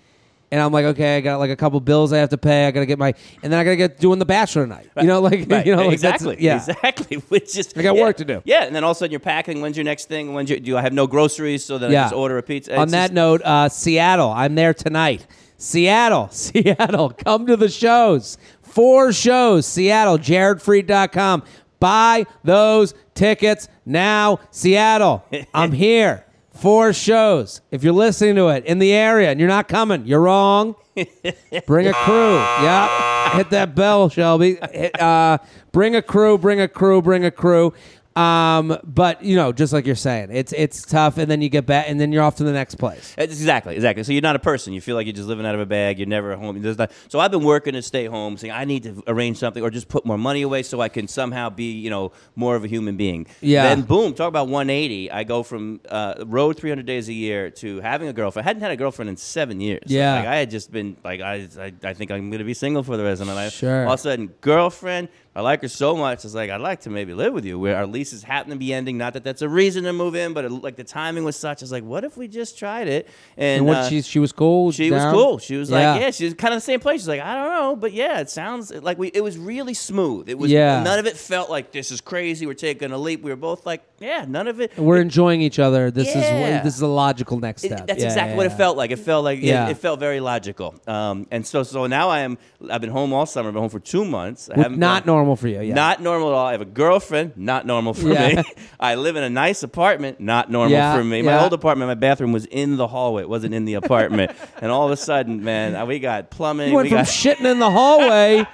[0.50, 2.66] and I'm like, okay, I got like a couple bills I have to pay.
[2.66, 4.88] I gotta get my, and then I gotta get doing the Bachelor night.
[4.96, 6.57] You know, like Right, you know, like that's- exactly, yeah.
[6.57, 7.16] exactly.
[7.28, 8.42] Which is I got yeah, work to do.
[8.44, 9.61] Yeah, and then all of a sudden you're packing.
[9.61, 10.33] When's your next thing?
[10.35, 11.64] When's your, do I have no groceries?
[11.64, 12.00] So then Yeah.
[12.00, 12.76] I just order a pizza.
[12.76, 15.26] On It's that just- note, uh, Seattle, I'm there tonight.
[15.57, 18.38] Seattle, Seattle, come to the shows.
[18.62, 21.42] Four shows, Seattle, jaredfreid.com.
[21.80, 24.40] Buy those tickets now.
[24.50, 26.24] Seattle, I'm here.
[26.54, 27.60] Four shows.
[27.70, 30.76] If you're listening to it in the area and you're not coming, you're wrong.
[31.66, 32.34] Bring a crew.
[32.36, 33.36] Yeah.
[33.36, 34.58] Hit that bell, Shelby.
[34.72, 35.38] Hit, uh,
[35.72, 37.74] bring a crew, bring a crew, bring a crew.
[38.16, 41.66] Um, but you know, just like you're saying, it's it's tough, and then you get
[41.66, 43.14] back, and then you're off to the next place.
[43.18, 44.05] It's exactly, exactly.
[44.05, 44.72] So you're not a person.
[44.72, 45.98] You feel like you're just living out of a bag.
[45.98, 46.61] You're never home.
[46.62, 49.62] There's not, so I've been working to stay home, saying I need to arrange something
[49.62, 52.64] or just put more money away so I can somehow be, you know, more of
[52.64, 53.27] a human being.
[53.40, 53.64] Yeah.
[53.64, 55.11] Then boom, talk about 180.
[55.11, 58.46] I go from uh, road 300 days a year to having a girlfriend.
[58.46, 59.85] I hadn't had a girlfriend in seven years.
[59.87, 60.14] Yeah.
[60.16, 62.96] Like I had just been like I, I, I think I'm gonna be single for
[62.96, 63.53] the rest of my life.
[63.53, 63.87] Sure.
[63.87, 65.09] All of a sudden, girlfriend.
[65.37, 66.25] I like her so much.
[66.25, 67.59] It's like I'd like to maybe live with you.
[67.59, 68.97] Where our leases happen to be ending.
[68.99, 71.61] Not that that's a reason to move in, but it, like the timing was such.
[71.61, 73.09] I was like, what if we just tried it?
[73.37, 74.70] And, And what uh, she she was cool.
[74.70, 75.12] she down?
[75.12, 75.38] was cool.
[75.38, 75.92] She was Yeah.
[75.94, 77.01] like, yeah, she was kind of the same place.
[77.01, 79.09] She's like, I don't know, but yeah, it sounds like we.
[79.09, 80.29] It was really smooth.
[80.29, 80.51] It was.
[80.53, 80.83] Yeah.
[80.85, 82.47] None of it felt like this is crazy.
[82.47, 83.23] We're taking a leap.
[83.23, 84.79] We were both like, yeah, none of it.
[84.79, 85.90] We're enjoying each other.
[85.90, 86.57] This is Yeah.
[86.59, 87.87] what, this is a logical next It- step.
[87.88, 88.92] that's Yeah, exactly what it felt like.
[88.92, 89.66] It felt like Yeah.
[89.66, 90.75] it, it felt very logical.
[90.87, 92.38] Um, and so so now I am.
[92.70, 93.49] I've been home all summer.
[93.49, 94.49] I've been home for two months.
[94.49, 95.60] I haven't Not been- normal for you.
[95.62, 95.74] Yeah.
[95.74, 96.46] Not normal at all.
[96.46, 97.32] I have a girlfriend.
[97.37, 98.42] Not normal for Yeah.
[98.42, 98.44] me.
[98.80, 100.20] I live in a nice apartment.
[100.20, 101.22] Not normal Yeah, for me.
[101.22, 101.44] My yeah.
[101.44, 103.22] old apartment, my bathroom was in the hallway.
[103.22, 104.32] It wasn't in the apartment.
[104.60, 106.68] and all of a sudden, man, we got plumbing.
[106.68, 108.46] You went we from got, shitting in the hallway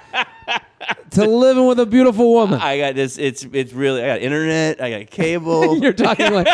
[1.11, 2.61] to living with a beautiful woman.
[2.61, 3.17] I got this.
[3.17, 4.01] It's it's really.
[4.01, 4.81] I got internet.
[4.81, 5.77] I got cable.
[5.77, 6.47] you're talking like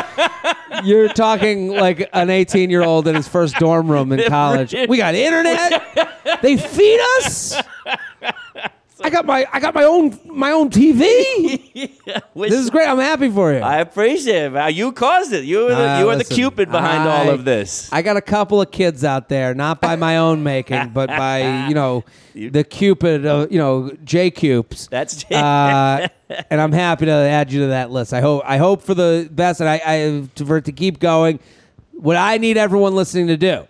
[0.84, 4.74] you're talking like an 18 year old in his first dorm room in college.
[4.90, 6.42] We got internet.
[6.42, 7.62] They feed us.
[9.04, 11.92] I got my I got my own my own TV.
[12.34, 12.88] Which- This is great.
[12.88, 13.60] I'm happy for you.
[13.60, 14.74] I appreciate it.
[14.76, 15.44] You caused it.
[15.46, 17.90] You were the, Uh, you were listen, the cupid behind all of this.
[17.92, 21.68] I got a couple of kids out there, not by my own making, but by
[21.68, 24.88] you know the cupid, uh, you know J Cupes.
[24.88, 26.08] That's uh,
[26.50, 28.14] and I'm happy to add you to that list.
[28.14, 31.40] I hope I hope for the best, and I, I for it to keep going.
[31.94, 33.68] What I need everyone listening to do,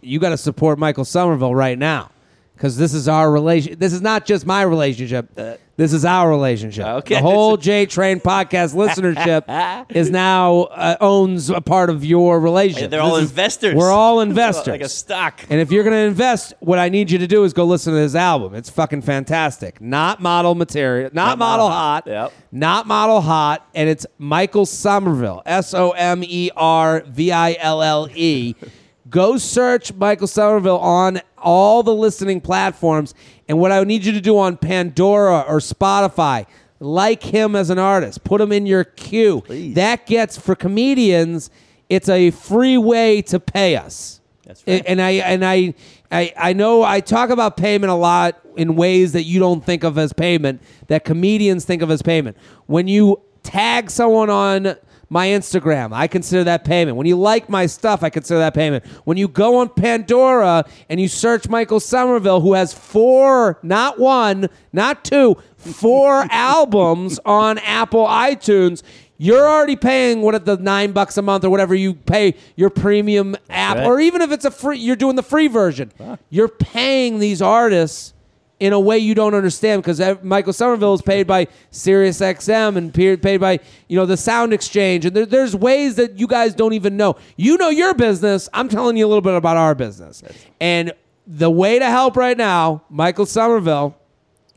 [0.00, 2.10] you got to support Michael Somerville right now,
[2.58, 3.78] because this is our relation.
[3.78, 5.32] This is not just my relationship.
[5.76, 6.84] this is our relationship.
[6.84, 7.14] Uh, Okay.
[7.14, 12.90] The whole J Train podcast listenership is now uh, owns a part of your relationship.
[12.90, 13.74] They're all This is- investors.
[13.76, 14.66] We're all investors.
[14.72, 15.40] like a stock.
[15.48, 17.92] And if you're going to invest, what I need you to do is go listen
[17.92, 18.54] to this album.
[18.56, 19.80] It's fucking fantastic.
[19.80, 22.06] Not model material, not, Not model model hot, hot.
[22.10, 22.32] Yep.
[22.50, 27.82] not model hot, and it's Michael Somerville, S O M E R V I L
[27.82, 28.56] L E.
[29.10, 33.14] Go search Michael Somerville on all the listening platforms.
[33.48, 36.46] And what I need you to do on Pandora or Spotify,
[36.80, 39.42] like him as an artist, put him in your queue.
[39.42, 39.74] Please.
[39.74, 41.50] That gets for comedians,
[41.88, 44.20] it's a free way to pay us.
[44.44, 44.82] That's right.
[44.86, 45.74] And I and I,
[46.10, 49.84] I I know I talk about payment a lot in ways that you don't think
[49.84, 52.36] of as payment, that comedians think of as payment.
[52.66, 54.76] When you tag someone on
[55.10, 56.96] my Instagram, I consider that payment.
[56.96, 58.84] When you like my stuff, I consider that payment.
[59.04, 64.48] When you go on Pandora and you search Michael Somerville, who has four, not one,
[64.72, 68.82] not two, four albums on Apple iTunes,
[69.16, 72.70] you're already paying what at the nine bucks a month or whatever you pay your
[72.70, 73.86] premium app, right.
[73.86, 75.90] or even if it's a free, you're doing the free version.
[76.30, 78.14] You're paying these artists
[78.60, 82.92] in a way you don't understand because Michael Somerville is paid by Sirius XM and
[82.92, 86.96] paid by you know the SoundExchange, and there, there's ways that you guys don't even
[86.96, 87.16] know.
[87.36, 88.48] You know your business.
[88.52, 90.22] I'm telling you a little bit about our business,
[90.60, 90.92] and
[91.26, 93.94] the way to help right now, Michael Somerville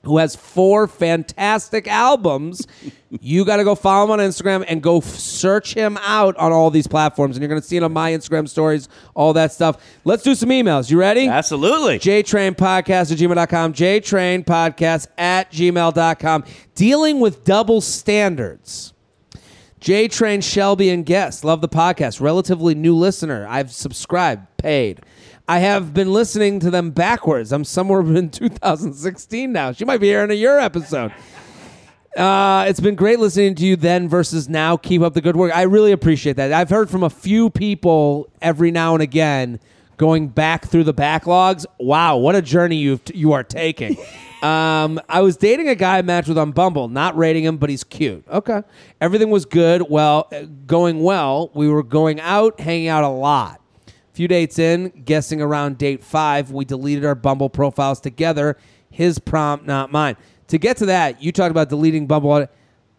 [0.04, 2.66] who has four fantastic albums.
[3.20, 6.52] you got to go follow him on Instagram and go f- search him out on
[6.52, 7.36] all these platforms.
[7.36, 9.84] And you're going to see it on my Instagram stories, all that stuff.
[10.04, 10.90] Let's do some emails.
[10.90, 11.28] You ready?
[11.28, 12.00] Absolutely.
[12.00, 13.74] JTrainPodcast at gmail.com.
[13.74, 16.44] JTrainPodcast at gmail.com.
[16.74, 18.94] Dealing with double standards.
[19.80, 21.44] J Train Shelby and guest.
[21.44, 22.22] Love the podcast.
[22.22, 23.48] Relatively new listener.
[23.50, 25.02] I've subscribed, paid.
[25.48, 27.52] I have been listening to them backwards.
[27.52, 29.72] I'm somewhere in 2016 now.
[29.72, 31.14] She might be here in a year episode.
[32.16, 34.76] Uh, it's been great listening to you then versus now.
[34.76, 35.56] Keep up the good work.
[35.56, 36.52] I really appreciate that.
[36.52, 39.60] I've heard from a few people every now and again
[39.96, 41.66] going back through the backlogs.
[41.80, 43.96] Wow, what a journey you you are taking.
[44.44, 47.70] um, I was dating a guy I matched with on Bumble, not rating him, but
[47.70, 48.26] he's cute.
[48.28, 48.62] Okay,
[49.00, 49.84] everything was good.
[49.90, 51.50] Well, uh, going well.
[51.54, 53.61] We were going out, hanging out a lot.
[54.14, 58.58] Few dates in, guessing around date five, we deleted our Bumble profiles together.
[58.90, 60.18] His prompt, not mine.
[60.48, 62.48] To get to that, you talked about deleting Bumble.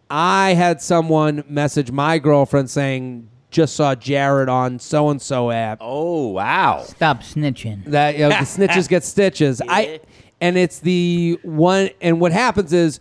[0.09, 5.77] I had someone message my girlfriend saying, "Just saw Jared on so and so app."
[5.81, 6.81] Oh wow.
[6.83, 7.85] Stop snitching.
[7.85, 9.61] That you know, the snitches get stitches.
[9.67, 9.99] I
[10.41, 11.91] and it's the one.
[12.01, 12.99] And what happens is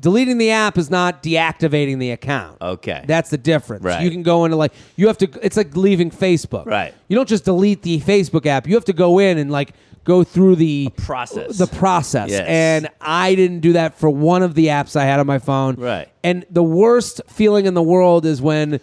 [0.00, 2.58] deleting the app is not deactivating the account.
[2.60, 3.04] Okay.
[3.06, 3.84] That's the difference.
[3.84, 4.02] Right.
[4.02, 5.28] You can go into like you have to.
[5.42, 6.66] It's like leaving Facebook.
[6.66, 6.94] Right.
[7.08, 8.66] You don't just delete the Facebook app.
[8.66, 11.58] You have to go in and like go through the process.
[11.58, 12.30] The process.
[12.30, 12.44] Yes.
[12.48, 15.76] And I didn't do that for one of the apps I had on my phone.
[15.76, 16.08] Right.
[16.24, 18.80] And the worst feeling in the world is when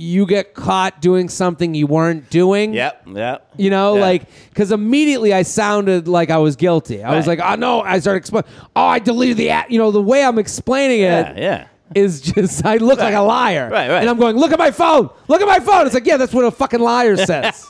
[0.00, 2.72] you get caught doing something you weren't doing.
[2.72, 3.02] Yep.
[3.14, 3.52] Yep.
[3.56, 4.00] You know, Yeah.
[4.00, 7.02] like because immediately I sounded like I was guilty.
[7.02, 8.48] I was like, "Oh no!" I started explaining.
[8.76, 9.70] Oh, I deleted the app.
[9.70, 11.30] You know, the way I'm explaining Yeah.
[11.30, 11.66] it Yeah.
[11.96, 13.68] is just I look like a liar.
[13.72, 14.00] Right, right.
[14.00, 15.10] And I'm going, "Look at my phone!
[15.26, 17.66] Look at my phone!" It's like, yeah, that's what a fucking liar says.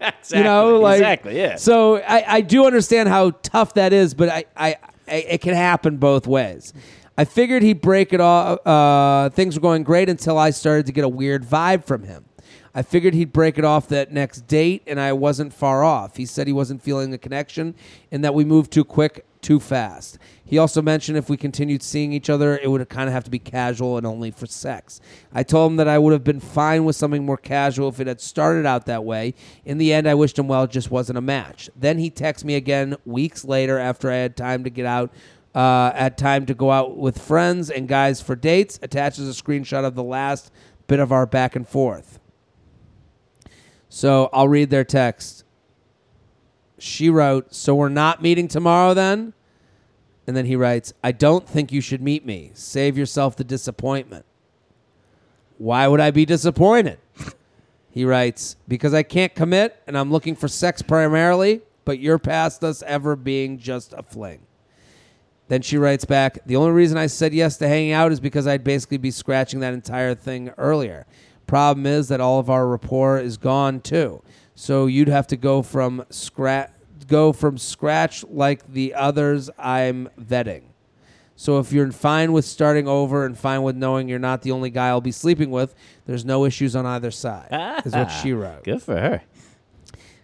[0.00, 0.38] Exactly.
[0.38, 1.36] you know, like exactly.
[1.36, 1.56] Yeah.
[1.56, 4.76] So I, I do understand how tough that is, but I, I,
[5.06, 6.72] I it can happen both ways.
[7.18, 8.64] I figured he'd break it off.
[8.64, 12.26] Uh, things were going great until I started to get a weird vibe from him.
[12.72, 16.16] I figured he'd break it off that next date, and I wasn't far off.
[16.16, 17.74] He said he wasn't feeling a connection
[18.12, 20.16] and that we moved too quick, too fast.
[20.44, 23.30] He also mentioned if we continued seeing each other, it would kind of have to
[23.30, 25.00] be casual and only for sex.
[25.32, 28.06] I told him that I would have been fine with something more casual if it
[28.06, 29.34] had started out that way.
[29.64, 31.68] In the end, I wished him well, it just wasn't a match.
[31.74, 35.12] Then he texted me again weeks later after I had time to get out.
[35.58, 38.78] Uh, had time to go out with friends and guys for dates.
[38.80, 40.52] Attaches a screenshot of the last
[40.86, 42.20] bit of our back and forth.
[43.88, 45.42] So I'll read their text.
[46.78, 49.32] She wrote, So we're not meeting tomorrow then?
[50.28, 52.52] And then he writes, I don't think you should meet me.
[52.54, 54.26] Save yourself the disappointment.
[55.56, 57.00] Why would I be disappointed?
[57.90, 62.62] He writes, Because I can't commit and I'm looking for sex primarily, but you're past
[62.62, 64.38] us ever being just a fling.
[65.48, 68.46] Then she writes back, The only reason I said yes to hanging out is because
[68.46, 71.06] I'd basically be scratching that entire thing earlier.
[71.46, 74.22] Problem is that all of our rapport is gone too.
[74.54, 76.70] So you'd have to go from scratch
[77.06, 80.64] go from scratch like the others I'm vetting.
[81.36, 84.70] So if you're fine with starting over and fine with knowing you're not the only
[84.70, 87.48] guy I'll be sleeping with, there's no issues on either side.
[87.86, 88.64] is what she wrote.
[88.64, 89.22] Good for her.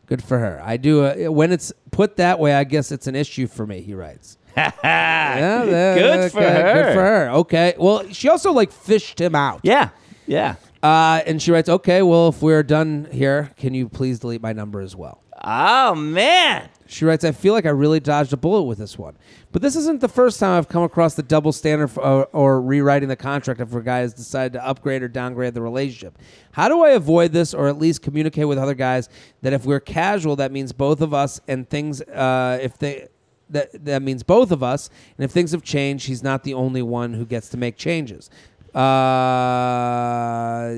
[0.06, 0.60] Good for her.
[0.62, 1.04] I do.
[1.04, 3.80] Uh, when it's put that way, I guess it's an issue for me.
[3.80, 4.36] He writes.
[4.56, 5.64] Yeah,
[5.94, 6.72] Good for okay, her.
[6.74, 7.30] Good for her.
[7.30, 7.74] Okay.
[7.78, 9.60] Well, she also like fished him out.
[9.62, 9.90] Yeah.
[10.26, 10.56] Yeah.
[10.82, 14.52] Uh, and she writes, "Okay, well, if we're done here, can you please delete my
[14.52, 16.68] number as well?" Oh man.
[16.86, 19.16] She writes, I feel like I really dodged a bullet with this one.
[19.52, 22.60] But this isn't the first time I've come across the double standard for, or, or
[22.62, 26.18] rewriting the contract if a guy has decided to upgrade or downgrade the relationship.
[26.52, 29.08] How do I avoid this or at least communicate with other guys
[29.42, 33.08] that if we're casual, that means both of us and things, uh, if they.
[33.50, 36.82] That, that means both of us, and if things have changed, he's not the only
[36.82, 38.30] one who gets to make changes.
[38.74, 40.76] Uh,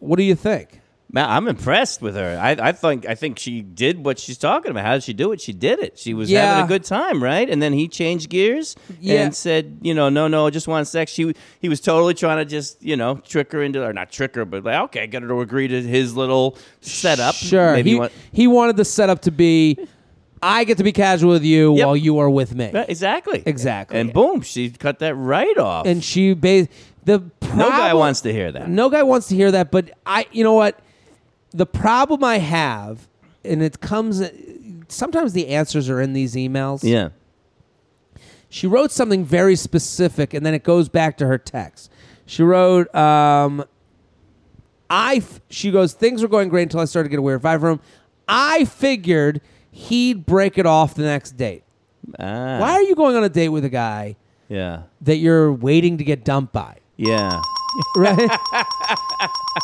[0.00, 0.80] what do you think?
[1.12, 2.36] Man, I'm impressed with her.
[2.42, 4.84] I, I think I think she did what she's talking about.
[4.84, 5.40] How did she do it?
[5.40, 5.96] She did it.
[5.96, 6.44] She was Yeah.
[6.56, 7.48] having a good time, right?
[7.48, 9.22] And then he changed gears Yeah.
[9.22, 11.12] and said, you know, no, no, I just want sex.
[11.12, 14.34] She he was totally trying to just, you know, trick her into or not trick
[14.34, 17.36] her, but like, okay, get her to agree to his little setup.
[17.36, 17.74] Sure.
[17.74, 19.78] Maybe he, you want- he wanted the setup to be
[20.46, 21.86] I get to be casual with you Yep.
[21.86, 22.70] while you are with me.
[22.72, 23.42] Yeah, exactly.
[23.46, 23.98] Exactly.
[23.98, 25.86] And boom, she cut that right off.
[25.86, 26.68] And she ba-
[27.04, 27.22] the
[27.54, 28.68] no guy wants to hear that.
[28.68, 30.78] No guy wants to hear that, but I you know what?
[31.52, 33.08] The problem I have
[33.44, 34.22] and it comes
[34.88, 36.84] sometimes the answers are in these emails.
[36.84, 37.08] Yeah.
[38.50, 41.90] She wrote something very specific, and then it goes back to her text.
[42.26, 43.64] She wrote, um,
[44.88, 47.42] "I." F- she goes, "Things were going great until I started to get a weird
[47.42, 47.80] vibe from him.
[48.28, 49.40] I figured
[49.74, 51.64] he'd break it off the next date.
[52.18, 54.16] Ah, Why are you going on a date with a guy
[54.48, 54.82] Yeah.
[55.02, 56.76] that you're waiting to get dumped by?
[56.96, 57.40] Yeah.
[57.96, 58.30] Right?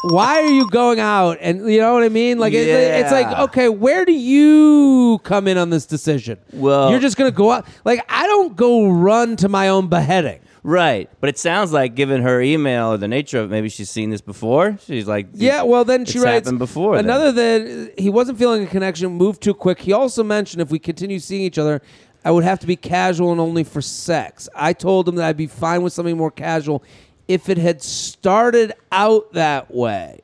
[0.02, 1.38] Why are you going out?
[1.40, 2.38] And you know what I mean?
[2.38, 3.42] Like it, it's like, Yeah.
[3.44, 6.38] okay, where do you come in on this decision?
[6.52, 7.66] Well- you're just gonna go out.
[7.84, 10.40] Like I don't go run to my own beheading.
[10.62, 11.08] Right.
[11.20, 14.10] But it sounds like, given her email or the nature of it, maybe she's seen
[14.10, 14.78] this before.
[14.84, 17.06] She's like, Yeah, well, then she It's writes happened before, then.
[17.06, 19.80] Another that he wasn't feeling a connection, moved too quick.
[19.80, 21.80] He also mentioned if we continue seeing each other,
[22.24, 24.48] I would have to be casual and only for sex.
[24.54, 26.82] I told him that I'd be fine with something more casual
[27.26, 30.20] if it had started out that way.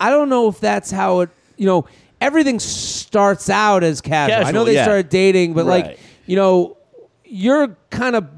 [0.00, 1.30] I don't know if that's how it.
[1.56, 1.86] You know,
[2.20, 4.46] everything starts out as casual.
[4.46, 4.84] I know they yeah.
[4.84, 6.76] started dating, but like, you know,
[7.24, 8.37] you're kind of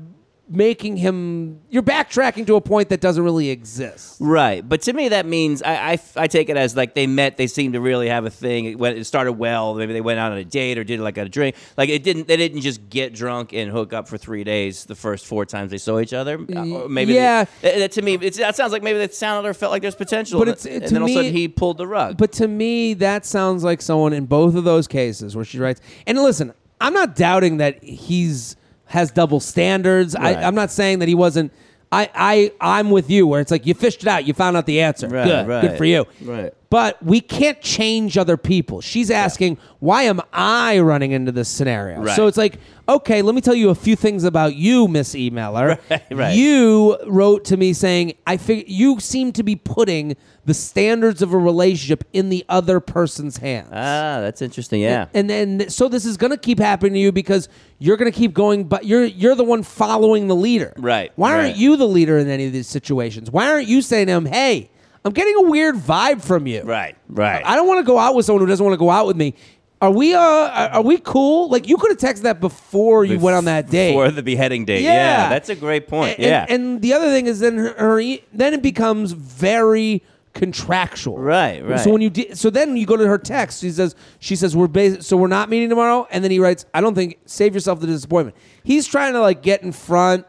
[0.50, 1.60] making him.
[1.70, 4.16] You're backtracking to a point that doesn't really exist.
[4.20, 7.36] Right, but to me that means I, I, I take it as like they met,
[7.36, 8.64] they seemed to really have a thing.
[8.64, 9.74] It, went, it started well.
[9.74, 11.56] Maybe they went out on a date or did like a drink.
[11.76, 12.26] Like it didn't.
[12.28, 15.70] They didn't just get drunk and hook up for three days the first four times
[15.70, 16.34] they saw each other.
[16.34, 17.44] Uh, maybe yeah.
[17.62, 20.38] They, that, to me, that sounds like maybe that sounded or felt like there's potential.
[20.40, 22.16] But it's- it- and to then all of a sudden me- he pulled the rug.
[22.18, 25.80] But to me, that sounds like someone in both of those cases where she writes.
[26.06, 28.56] And listen, I'm not doubting that he's
[28.90, 30.14] has double standards.
[30.14, 30.36] Right.
[30.36, 31.52] I, I'm not saying that he wasn't.
[31.92, 34.66] I, I I'm with you where it's like you fished it out, you found out
[34.66, 35.08] the answer.
[35.08, 35.60] Right, good, right.
[35.62, 36.06] good for you.
[36.22, 36.52] Right.
[36.70, 38.80] But we can't change other people.
[38.80, 42.00] She's asking, why am I running into this scenario?
[42.02, 42.14] Right.
[42.14, 45.80] So it's like, okay, let me tell you a few things about you, Miss Emailer.
[45.90, 46.36] Right, right.
[46.36, 51.32] You wrote to me saying, I fig- you seem to be putting the standards of
[51.32, 53.68] a relationship in the other person's hands.
[53.72, 54.80] ah, that's interesting.
[54.80, 55.06] Yeah.
[55.12, 57.48] And then so this is going to keep happening to you because
[57.80, 60.72] you're going to keep going but you're you're the one following the leader.
[60.76, 63.28] Right, Why aren't you the leader in any of these situations?
[63.30, 64.70] Why aren't you saying to him, "Hey,
[65.04, 66.96] I'm getting a weird vibe from you." right.
[67.08, 67.42] Right.
[67.44, 69.16] I don't want to go out with someone who doesn't want to go out with
[69.16, 69.34] me.
[69.82, 71.48] Are we uh are are we cool?
[71.48, 73.92] Like you could have texted that before you went on that date.
[73.92, 74.82] Before the beheading date.
[74.82, 74.92] Yeah.
[74.92, 75.28] Yeah.
[75.30, 76.18] That's a great point.
[76.18, 76.44] And, yeah.
[76.48, 80.02] And, the other thing is then her, her e- then it becomes very
[80.34, 81.18] contractual.
[81.18, 81.80] Right, right.
[81.80, 83.62] So when you di- so then you go to her text.
[83.62, 86.06] She says she says we're bas- so we're not meeting tomorrow.
[86.10, 88.36] And then he writes, I don't think save yourself the disappointment.
[88.62, 90.26] He's trying to like get in front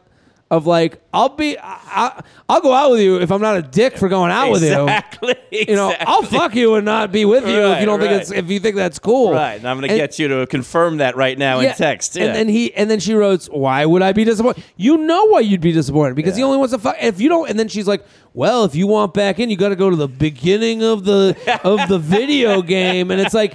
[0.51, 3.61] of like I'll be I, I, I'll go out with you if I'm not a
[3.61, 4.83] dick for going out with you.
[4.83, 5.35] exactly.
[5.51, 8.31] You know, I'll fuck you and not be with you if you don't think it's
[8.31, 9.33] if you think that's cool.
[9.33, 12.15] Right, and I'm going to get you to confirm that right now in text.
[12.15, 12.25] Yeah.
[12.25, 14.63] And then he and then she wrote, "Why would I be disappointed?
[14.77, 16.95] You know why you'd be disappointed because he only wants to fuck.
[17.01, 19.69] If you don't, and then she's like, "Well, if you want back in, you got
[19.69, 21.35] to go to the beginning of the
[21.65, 23.53] of the video game." And it's like,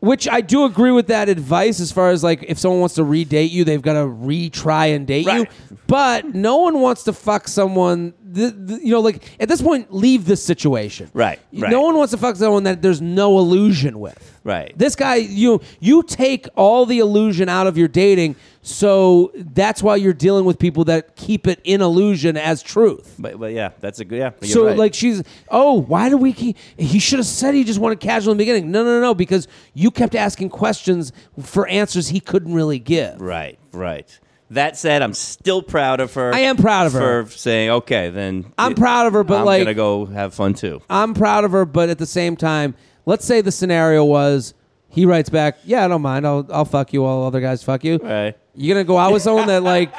[0.00, 3.02] which I do agree with that advice as far as like if someone wants to
[3.02, 5.46] redate you, they've got to retry and date you.
[5.86, 8.14] But no one wants to fuck someone.
[8.36, 11.10] Th- th- you know, like at this point, leave this situation.
[11.12, 11.70] Right, right.
[11.70, 14.38] No one wants to fuck someone that there's no illusion with.
[14.44, 14.72] Right.
[14.78, 19.96] This guy, you you take all the illusion out of your dating, so that's why
[19.96, 23.16] you're dealing with people that keep it in illusion as truth.
[23.18, 24.18] But, but yeah, that's a good.
[24.18, 24.30] Yeah.
[24.42, 24.76] you're So right.
[24.76, 26.56] like she's, oh, why do we keep?
[26.76, 28.70] He should have said he just wanted casual in the beginning.
[28.70, 33.20] No, no, no, because you kept asking questions for answers he couldn't really give.
[33.20, 34.16] Right, right.
[34.50, 36.32] That said, I'm still proud of her.
[36.32, 37.24] I am proud of her.
[37.24, 39.60] for saying, okay, then I'm it- proud of her, but like.
[39.62, 40.80] I'm like gonna go have fun too.
[40.88, 42.74] I'm proud of her, but at the same time,
[43.06, 44.54] let's say the scenario was
[44.88, 47.82] he writes back, yeah, I don't mind, I'll I'll fuck you while other guys fuck
[47.82, 47.98] you.
[47.98, 48.36] Right.
[48.54, 49.92] You gonna go out with someone that like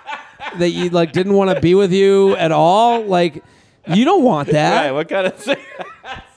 [0.58, 3.02] that you like didn't want to be with you at all?
[3.04, 3.44] Like
[3.86, 4.86] you don't want that.
[4.86, 4.92] Right.
[4.92, 5.56] What kind of?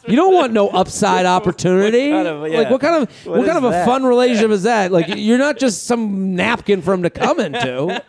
[0.08, 2.10] You don't want no upside opportunity.
[2.10, 2.58] kind of- yeah.
[2.60, 3.86] Like what kind of what, What kind is of a that?
[3.86, 4.92] fun relationship is that?
[4.92, 7.78] Like you're not just some napkin for him to come into.
[7.80, 8.00] Oh,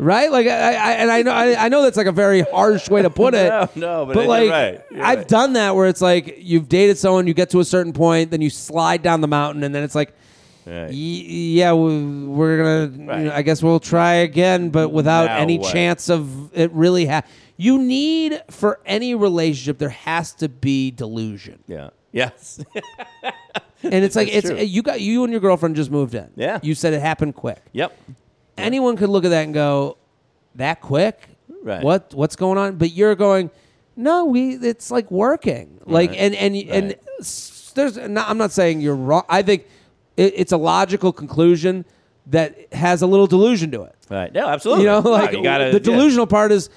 [0.00, 2.88] right, like I, I and I know I, I know that's like a very harsh
[2.88, 3.48] way to put it.
[3.48, 4.80] No, no, but you're like right.
[4.90, 5.28] You're I've right.
[5.28, 8.40] done that where it's like you've dated someone, you get to a certain point, then
[8.40, 10.14] you slide down the mountain, and then it's like,
[10.66, 10.92] Right.
[10.92, 12.96] yeah, we- we're gonna.
[12.96, 13.22] you Right.
[13.24, 15.72] know, I guess we'll try again, but without Now any what?
[15.72, 17.06] chance of it really.
[17.06, 17.22] Ha-
[17.64, 21.90] you need for any relationship there has to be delusion, Yeah.
[22.12, 22.60] Yes.
[23.82, 24.58] and it's like That's it's true.
[24.58, 26.30] you got you and your girlfriend just moved in.
[26.36, 26.60] Yeah.
[26.62, 27.62] you said it happened quick.
[27.72, 27.96] yep.
[28.58, 29.96] Anyone could look at that and go,
[30.56, 31.26] that quick?
[31.62, 31.82] Right.
[31.82, 32.76] What what's going on?
[32.76, 33.50] But you're going,
[33.96, 35.80] no, we it's like working.
[35.86, 36.18] Like Right.
[36.18, 37.00] and and and Right.
[37.20, 39.22] s- there's no, I'm not saying you're wrong.
[39.28, 39.64] I think
[40.18, 41.84] it, it's a logical conclusion
[42.26, 43.94] that has a little delusion to it.
[44.10, 44.32] Right.
[44.34, 44.84] No, absolutely.
[44.84, 45.78] You know, No, like you gotta, the yeah.
[45.96, 46.68] delusional part is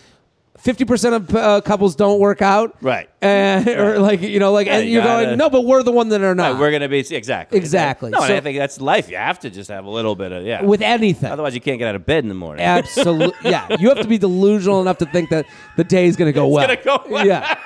[0.66, 2.76] 50% of uh, couples don't work out.
[2.82, 3.07] Right.
[3.26, 5.82] And, Or like, you know, like, Yeah, and you you're gotta- going, no, but we're
[5.82, 6.51] the one that are not.
[6.53, 8.11] Right, we're gonna be exactly Exactly.
[8.11, 9.09] No, and So- I think that's life.
[9.09, 10.61] You have to just have a little bit of yeah.
[10.63, 11.32] with anything.
[11.32, 12.63] Otherwise, you can't get out of bed in the morning.
[12.63, 13.34] Absolutely.
[13.49, 13.78] yeah.
[13.80, 15.45] You have to be delusional enough to think that
[15.76, 16.68] the day is going to go well.
[16.68, 17.26] gonna go well.
[17.26, 17.57] Yeah.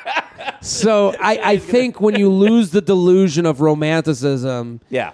[0.61, 5.11] So I, I think when you lose the delusion of romanticism, yeah.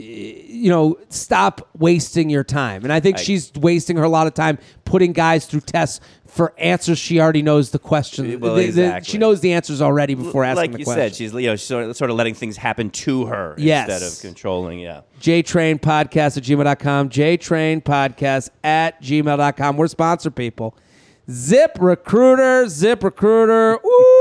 [0.00, 2.82] You know, stop wasting your time.
[2.84, 6.00] And I think I- she's wasting her a lot of time putting guys through tests
[6.26, 8.32] for answers she already knows the question.
[8.32, 11.02] Eh, well, the- the- she knows the answers already before asking like the you question.
[11.10, 13.88] said, she's you know she's sort of, sort of letting things happen to her Yes.
[13.88, 14.78] instead of controlling.
[14.80, 15.00] Yeah.
[15.20, 17.08] JTrain Podcast at gmail.com.
[17.10, 19.76] JTrain Podcast at gmail.com.
[19.76, 20.76] We're sponsor people.
[21.30, 23.78] Zip Recruiter, Zip Recruiter.
[23.84, 24.19] Ooh,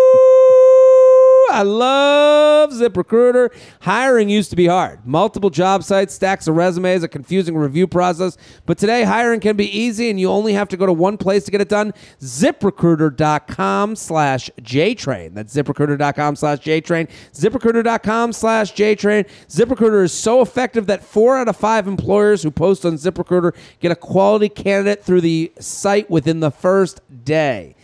[1.52, 3.50] I love ZipRecruiter.
[3.82, 5.06] Hiring used to be hard.
[5.06, 8.38] Multiple job sites, stacks of resumes, a confusing review process.
[8.66, 11.45] But today, hiring can be easy, and you only have to go to one place
[11.45, 11.93] to get it done.
[12.20, 15.34] ZipRecruiter.com slash JTrain.
[15.34, 17.10] That's ZipRecruiter.com slash JTrain.
[17.34, 19.28] ZipRecruiter.com slash JTrain.
[19.47, 23.91] ZipRecruiter is so effective that four out of five employers who post on ZipRecruiter get
[23.91, 27.76] a quality candidate through the site within the first day.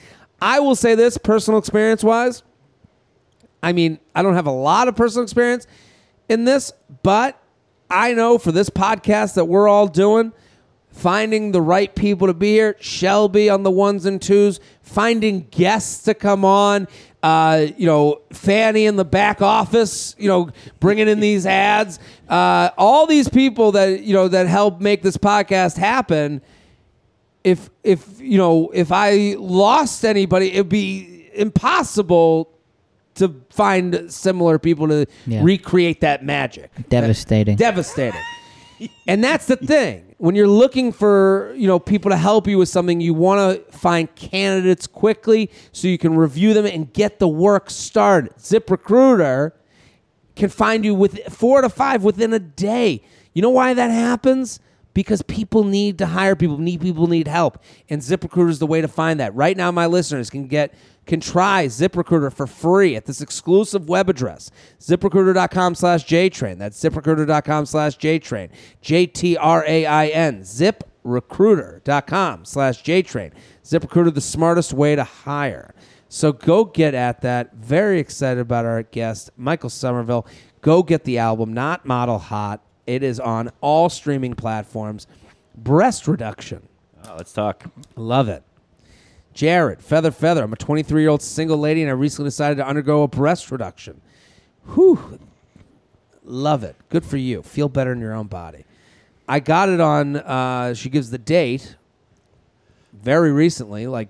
[0.42, 2.44] I will say this, personal experience wise,
[3.62, 5.68] I mean, I don't have a lot of personal experience
[6.30, 6.72] in this,
[7.04, 7.42] but
[7.90, 10.34] I know for this podcast that we're all doing,
[10.90, 16.04] finding the right people to be here, Shelby on the ones and twos, finding guests
[16.04, 16.88] to come on,
[17.22, 20.50] uh, you know, Fanny in the back office, you know,
[20.80, 22.00] bringing in these ads,
[22.30, 26.42] uh, all these people that you know that help make this podcast happen.
[27.44, 32.55] If if you know if I lost anybody, it'd be impossible
[33.16, 35.42] to find similar people to Yeah.
[35.44, 36.70] recreate that magic.
[36.90, 37.56] Devastating.
[37.56, 38.20] Devastating.
[39.08, 40.04] and that's the thing.
[40.18, 43.40] When you're looking for, you know, people to help you with something, you want
[43.72, 48.34] to find candidates quickly so you can review them and get the work started.
[48.38, 49.52] ZipRecruiter
[50.36, 53.02] can find you with four to five within a day.
[53.34, 54.60] You know why that happens?
[54.96, 58.82] Because people need to hire people, need people need help, and ZipRecruiter is the way
[58.82, 59.36] to find that.
[59.36, 60.74] Right now, my listeners can get
[61.06, 66.58] can try ZipRecruiter for free at this exclusive web address, ZipRecruiter.com slash JTrain.
[66.58, 68.50] That's ZipRecruiter.com slash JTrain.
[68.82, 70.42] J-T-R-A-I-N.
[70.42, 73.32] ZipRecruiter.com slash JTrain.
[73.64, 75.76] ZipRecruiter, the smartest way to hire.
[76.10, 77.54] So go get at that.
[77.54, 80.26] Very excited about our guest, Michael Somerville.
[80.62, 82.62] Go get the album, Not Model Hot.
[82.88, 85.08] It is on all streaming platforms.
[85.56, 86.68] Breast reduction.
[87.06, 87.66] Oh, let's talk.
[87.96, 88.44] Love it.
[89.34, 90.44] Jared, Feather Feather.
[90.44, 93.52] I'm a 23 year old single lady and I recently decided to undergo a breast
[93.52, 94.02] reduction.
[94.74, 95.20] Whew.
[96.24, 96.76] Love it.
[96.90, 97.42] Good for you.
[97.42, 98.66] Feel better in your own body.
[99.28, 101.76] I got it on, uh, she gives the date
[102.94, 104.10] very recently, like,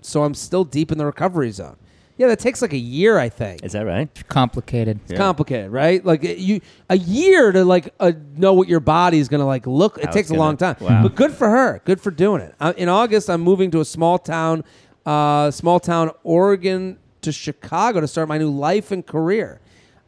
[0.00, 1.76] so I'm still deep in the recovery zone.
[2.16, 3.64] Yeah, that takes like a year, I think.
[3.64, 4.08] Is that right?
[4.28, 5.00] Complicated.
[5.08, 6.04] It's complicated, right?
[6.04, 9.66] Like it- you, a year to like uh, know what your body is gonna like
[9.66, 9.98] look.
[9.98, 11.02] It How takes it's a long time, wow.
[11.02, 11.80] but good for her.
[11.84, 12.54] Good for doing it.
[12.60, 14.62] Uh, in August, I'm moving to a small town,
[15.04, 19.60] uh, small town, Oregon, to Chicago to start my new life and career.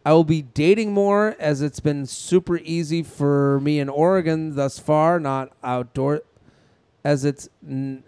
[0.05, 4.79] I will be dating more as it's been super easy for me in Oregon thus
[4.79, 6.23] far, not outdoor,
[7.03, 7.49] as it's.
[7.67, 8.05] N-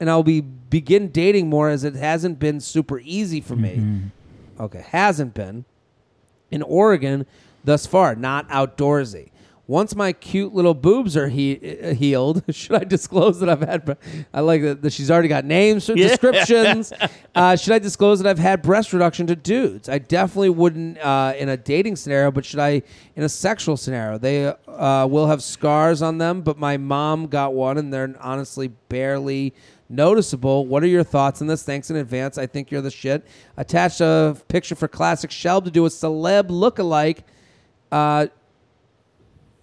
[0.00, 0.42] and I'll be
[0.72, 4.00] begin dating more as it hasn't been super easy for me.
[4.58, 5.66] Okay, hasn't been
[6.50, 7.26] in Oregon
[7.62, 9.28] thus far, not outdoorsy.
[9.66, 13.96] Once my cute little boobs are he- uh, healed, should I disclose that I've had?
[14.32, 16.92] I like that, that she's already got names, descriptions.
[17.34, 19.88] uh, should I disclose that I've had breast reduction to dudes?
[19.90, 22.82] I definitely wouldn't uh, in a dating scenario, but should I
[23.14, 24.18] in a sexual scenario?
[24.18, 28.68] They uh, will have scars on them, but my mom got one, and they're honestly
[28.88, 29.54] barely
[29.92, 30.66] noticeable.
[30.66, 31.62] What are your thoughts on this?
[31.62, 32.38] Thanks in advance.
[32.38, 33.26] I think you're the shit.
[33.56, 37.24] Attached a picture for classic Shelb to do a celeb look-alike.
[37.90, 38.26] Uh,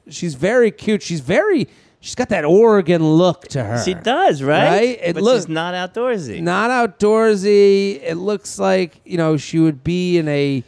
[0.07, 1.01] she's very cute.
[1.01, 1.67] She's very.
[2.01, 3.83] She's got that Oregon look to her.
[3.83, 4.69] She does, right?
[4.69, 4.99] Right?
[5.01, 6.41] It but look- she's not outdoorsy.
[6.41, 8.01] Not outdoorsy.
[8.01, 10.63] It looks like you know she would be in a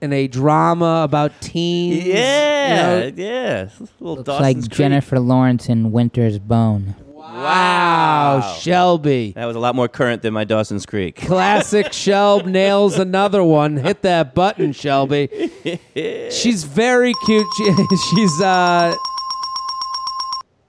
[0.00, 2.04] in a drama about teens.
[2.04, 3.22] yeah, you know?
[3.22, 3.68] yeah.
[4.00, 4.70] Looks Dawson's like Creek.
[4.70, 6.96] Jennifer Lawrence in Winter's Bone.
[7.34, 9.32] Wow, Shelby.
[9.32, 11.16] That was a lot more current than my Dawson's Creek.
[11.16, 13.76] Classic Shelb nails another one.
[13.76, 15.28] Hit that button, Shelby.
[16.30, 17.46] She's very cute.
[17.56, 17.64] She,
[18.10, 18.94] she's uh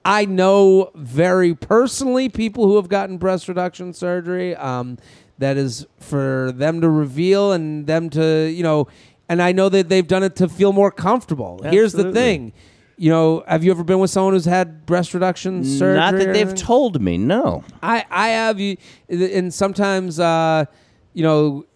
[0.04, 4.54] I know very personally people who have gotten breast reduction surgery.
[4.54, 4.98] Um,
[5.38, 8.86] that is for them to reveal and them to, you know,
[9.28, 11.60] and I know that they've done it to feel more comfortable.
[11.64, 12.20] Here's the Absolutely.
[12.20, 12.52] thing.
[12.98, 15.96] You know, have you ever been with someone who's had breast reduction surgery?
[15.96, 17.18] Not that they've told me.
[17.18, 17.62] No.
[17.82, 18.76] I I have you,
[19.08, 20.64] and sometimes uh,
[21.12, 21.66] you know,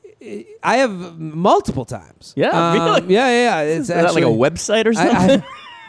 [0.62, 2.32] I have multiple times.
[2.36, 3.00] Yeah, Um, really?
[3.14, 3.62] Yeah, yeah.
[3.62, 3.70] yeah.
[3.76, 5.42] It's Is that like a website or something?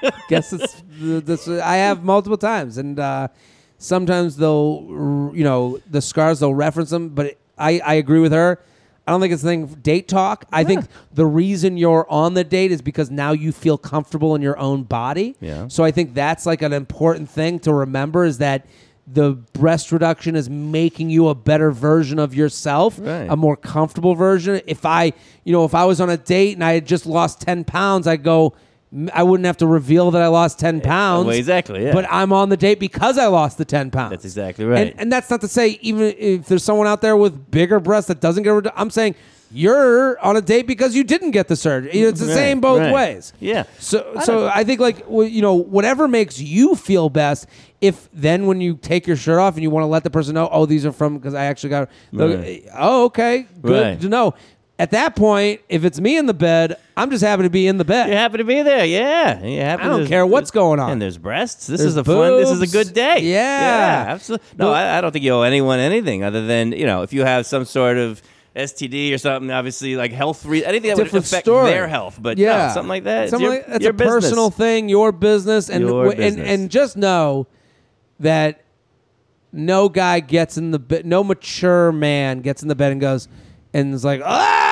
[0.04, 1.48] I, guess it's this.
[1.48, 3.28] I have multiple times, and uh,
[3.78, 7.10] sometimes they'll, you know, the scars they'll reference them.
[7.10, 8.60] But I I agree with her.
[9.08, 10.46] I don't think it's a thing date talk.
[10.52, 14.42] I think the reason you're on the date is because now you feel comfortable in
[14.42, 15.36] your own body.
[15.42, 15.68] Yeah.
[15.70, 18.66] So I think that's like an important thing to remember is that
[19.08, 23.28] the breast reduction is making you a better version of yourself, Right.
[23.30, 24.62] a more comfortable version.
[24.68, 25.12] If I,
[25.44, 28.08] you know, if I was on a date and I had just lost 10 pounds,
[28.08, 28.54] I'd go, "M-
[29.14, 31.26] I wouldn't have to reveal that I lost 10 pounds.
[31.28, 31.94] well, exactly, yeah.
[31.94, 34.12] But I'm on the date because I lost the 10 pounds.
[34.12, 34.88] That's exactly right.
[34.90, 38.10] And, and that's not to say, even if there's someone out there with bigger breasts
[38.10, 39.16] that doesn't get redu- I'm saying
[39.54, 41.92] you're on a date because you didn't get the surgery.
[41.92, 42.94] It's the Right, same both right.
[42.94, 43.34] ways.
[43.40, 43.64] Yeah.
[43.80, 47.48] So, so I think like you know whatever makes you feel best.
[47.82, 50.36] If then when you take your shirt off and you want to let the person
[50.36, 51.90] know, oh, these are from because I actually got.
[52.14, 52.66] Right.
[52.68, 54.02] Uh, oh, okay, good Right.
[54.02, 54.36] to know.
[54.82, 57.78] At that point, if it's me in the bed, I'm just happy to be in
[57.78, 58.08] the bed.
[58.10, 59.36] You're happy to be there, yeah.
[59.36, 60.90] Happy I don't there's- care what's going on.
[60.94, 61.68] And there's breasts.
[61.68, 62.38] This There's is a fun.
[62.38, 62.72] This is a boobs.
[62.72, 63.20] good day.
[63.20, 64.06] Yeah.
[64.08, 64.48] absolutely.
[64.58, 67.24] No, I, I don't think you owe anyone anything other than you know if you
[67.24, 68.24] have some sort of
[68.56, 69.52] STD or something.
[69.52, 71.70] Obviously, like health re- anything that would Different affect story.
[71.70, 72.18] their health.
[72.20, 73.24] But yeah, something like that.
[73.26, 76.40] It's Something your, like, that's your a personal thing, your business, and Your w- and
[76.40, 77.46] and just know
[78.20, 78.64] that
[79.54, 83.28] no guy gets in the bed, no mature man gets in the bed and goes
[83.74, 84.71] and is like ah,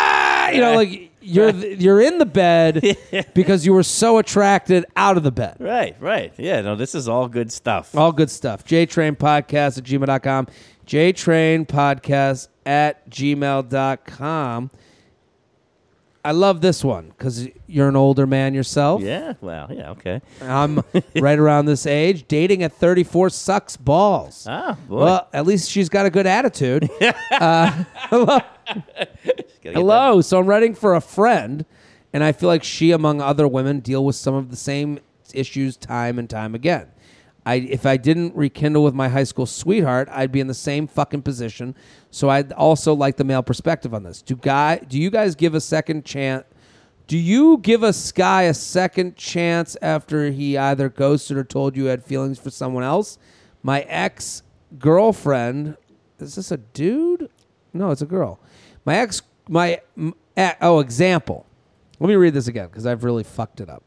[0.53, 2.97] you know, like you're you're in the bed
[3.33, 5.57] because you were so attracted out of the bed.
[5.59, 6.33] Right, right.
[6.37, 7.95] Yeah, no, this is all good stuff.
[7.95, 8.65] All good stuff.
[8.65, 10.47] JTrain Podcast at gmail.com.
[10.85, 14.71] JTrain Podcast at gmail.com.
[16.23, 19.01] I love this one because you're an older man yourself.
[19.01, 20.21] Yeah, well, yeah, okay.
[20.41, 20.83] I'm
[21.15, 22.27] right around this age.
[22.27, 24.45] Dating at 34 sucks balls.
[24.47, 24.97] Ah, boy.
[24.97, 26.89] Well, at least she's got a good attitude.
[27.31, 27.83] uh,
[29.62, 29.74] hello.
[29.74, 30.22] Hello.
[30.22, 31.66] So I'm writing for a friend,
[32.14, 34.99] and I feel like she, among other women, deal with some of the same
[35.34, 36.88] issues time and time again.
[37.45, 40.88] I, if I didn't rekindle with my high school sweetheart, I'd be in the same
[40.88, 41.76] fucking position.
[42.12, 44.22] So I'd also like the male perspective on this.
[44.22, 46.45] Do guy, do you guys give a second chance?
[47.07, 51.86] Do you give a guy a second chance after he either ghosted or told you
[51.86, 53.18] had feelings for someone else?
[53.64, 54.43] My ex
[54.78, 55.76] girlfriend,
[56.20, 57.30] is this a dude?
[57.74, 58.39] No, it's a girl.
[58.86, 59.81] My ex, my
[60.61, 61.45] oh, example.
[61.99, 63.83] Let me read this again because I've really fucked it up.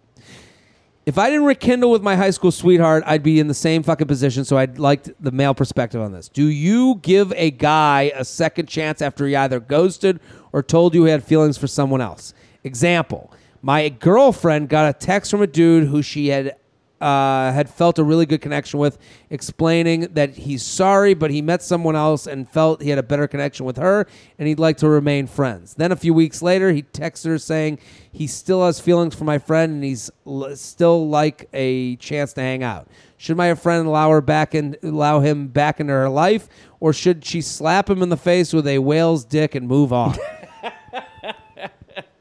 [1.05, 4.07] If I didn't rekindle with my high school sweetheart, I'd be in the same fucking
[4.07, 4.45] position.
[4.45, 6.29] So I'd like the male perspective on this.
[6.29, 10.21] Do you give a guy a second chance after he either ghosted
[10.53, 12.35] or told you he had feelings for someone else?
[12.63, 13.33] Example:
[13.63, 16.55] My girlfriend got a text from a dude who she had
[17.03, 18.97] uh, had felt a really good connection with,
[19.29, 23.27] explaining that he's sorry, but he met someone else and felt he had a better
[23.27, 24.07] connection with her,
[24.39, 25.75] and he'd like to remain friends.
[25.75, 27.81] Then a few weeks later, he texted her saying
[28.13, 32.41] he still has feelings for my friend and he's l- still like a chance to
[32.41, 32.87] hang out.
[33.17, 36.49] Should my friend allow her back and allow him back into her life,
[36.79, 40.17] or should she slap him in the face with a whale's dick and move on?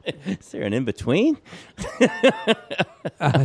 [0.04, 1.38] Is there an in between?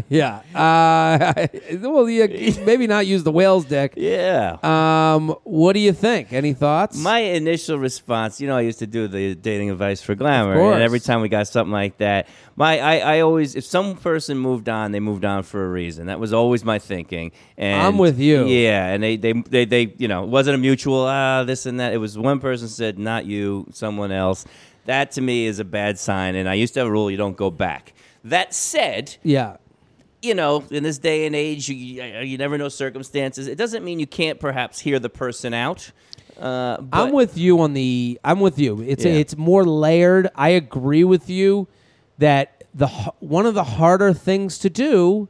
[0.10, 0.42] yeah.
[0.56, 1.48] Uh,
[1.80, 2.28] well, yeah,
[2.64, 3.94] maybe not use the whale's dick.
[3.96, 4.58] Yeah.
[4.64, 6.34] Um, what do you think?
[6.34, 6.98] Any thoughts?
[6.98, 10.82] My initial response, you know, I used to do the dating advice for Glamour, and
[10.82, 14.68] every time we got something like that, my I, I always, if some person moved
[14.68, 16.08] on, they moved on for a reason.
[16.08, 17.32] That was always my thinking.
[17.56, 18.46] And I'm with you.
[18.46, 21.80] Yeah, and they they they, they you know, it wasn't a mutual ah this and
[21.80, 21.94] that.
[21.94, 24.46] It was one person said not you, someone else.
[24.88, 27.18] That to me is a bad sign, and I used to have a rule: you
[27.18, 27.94] don't go back.
[28.24, 29.58] That said, yeah.
[30.22, 33.48] you know, in this day and age, you, you never know circumstances.
[33.48, 35.92] It doesn't mean you can't perhaps hear the person out.
[36.38, 38.20] Uh, but, I'm with you on the.
[38.24, 38.82] I'm with you.
[38.82, 39.12] It's Yeah.
[39.14, 40.30] it's more layered.
[40.36, 41.68] I agree with you
[42.18, 42.88] that the
[43.20, 45.28] one of the harder things to do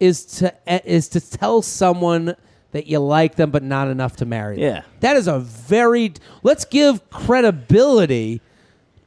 [0.00, 2.36] is to eh, is to tell someone
[2.72, 4.64] that you like them but not enough to marry them.
[4.64, 4.82] Yeah.
[5.00, 8.40] That is a very let's give credibility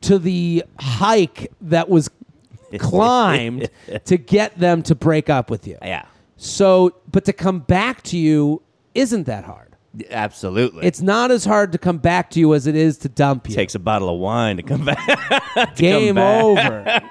[0.01, 2.09] to the hike that was
[2.79, 3.69] climbed
[4.05, 5.77] to get them to break up with you.
[5.81, 6.05] Yeah,
[6.37, 8.61] So, but to come back to you
[8.93, 9.75] isn't that hard.
[10.11, 10.85] absolutely.
[10.85, 13.55] It's not as hard to come back to you as it is to dump you.
[13.55, 15.75] takes a bottle of wine to come back.
[15.75, 16.43] Game back.
[16.43, 17.01] over.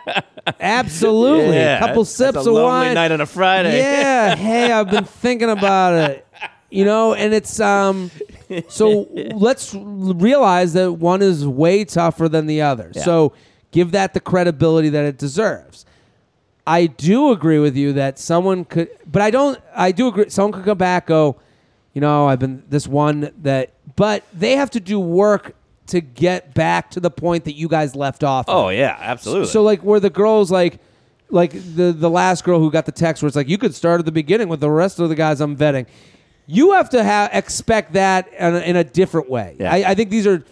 [0.61, 1.57] Absolutely.
[1.57, 2.95] Yeah, a couple that's sips a of wine.
[2.95, 3.79] night on a Friday.
[3.79, 4.37] Yeah.
[4.37, 6.27] hey, I've been thinking about it.
[6.71, 8.11] You know, and it's um.
[8.69, 12.93] So let's realize that one is way tougher than the other.
[12.95, 13.03] Yeah.
[13.03, 13.33] So
[13.71, 15.85] give that the credibility that it deserves.
[16.67, 19.59] I do agree with you that someone could, but I don't.
[19.75, 20.29] I do agree.
[20.31, 21.37] Someone could come back, go,
[21.93, 25.55] you know, I've been this one that, but they have to do work
[25.89, 28.49] to get back to the point that you guys left off.
[28.49, 28.53] at.
[28.53, 29.47] Oh yeah, absolutely.
[29.47, 30.81] So like where the girls like
[31.31, 34.01] like the the last girl who got the text where it's like you could start
[34.01, 35.87] at the beginning with the rest of the guys I'm vetting.
[36.47, 39.57] You have to have expect that in a, in a different way.
[39.59, 39.73] Yeah.
[39.73, 40.45] I, I think these are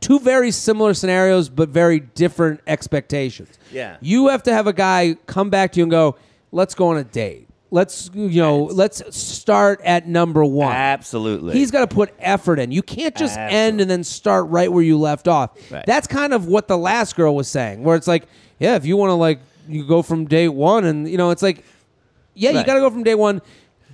[0.00, 3.58] two very similar scenarios but very different expectations.
[3.72, 3.96] Yeah.
[4.00, 6.16] You have to have a guy come back to you and go,
[6.52, 7.46] "Let's go on a date.
[7.70, 11.54] Let's you know, let's start at number 1." absolutely.
[11.54, 12.72] He's got to put effort in.
[12.72, 13.56] You can't just Absolutely.
[13.56, 15.50] end and then start right where you left off.
[15.70, 15.86] Right.
[15.86, 18.24] That's kind of what the last girl was saying, where it's like,
[18.58, 19.38] yeah, if you want to like,
[19.68, 21.64] you go from day one, and you know, it's like,
[22.34, 23.40] yeah, you got to go from day one,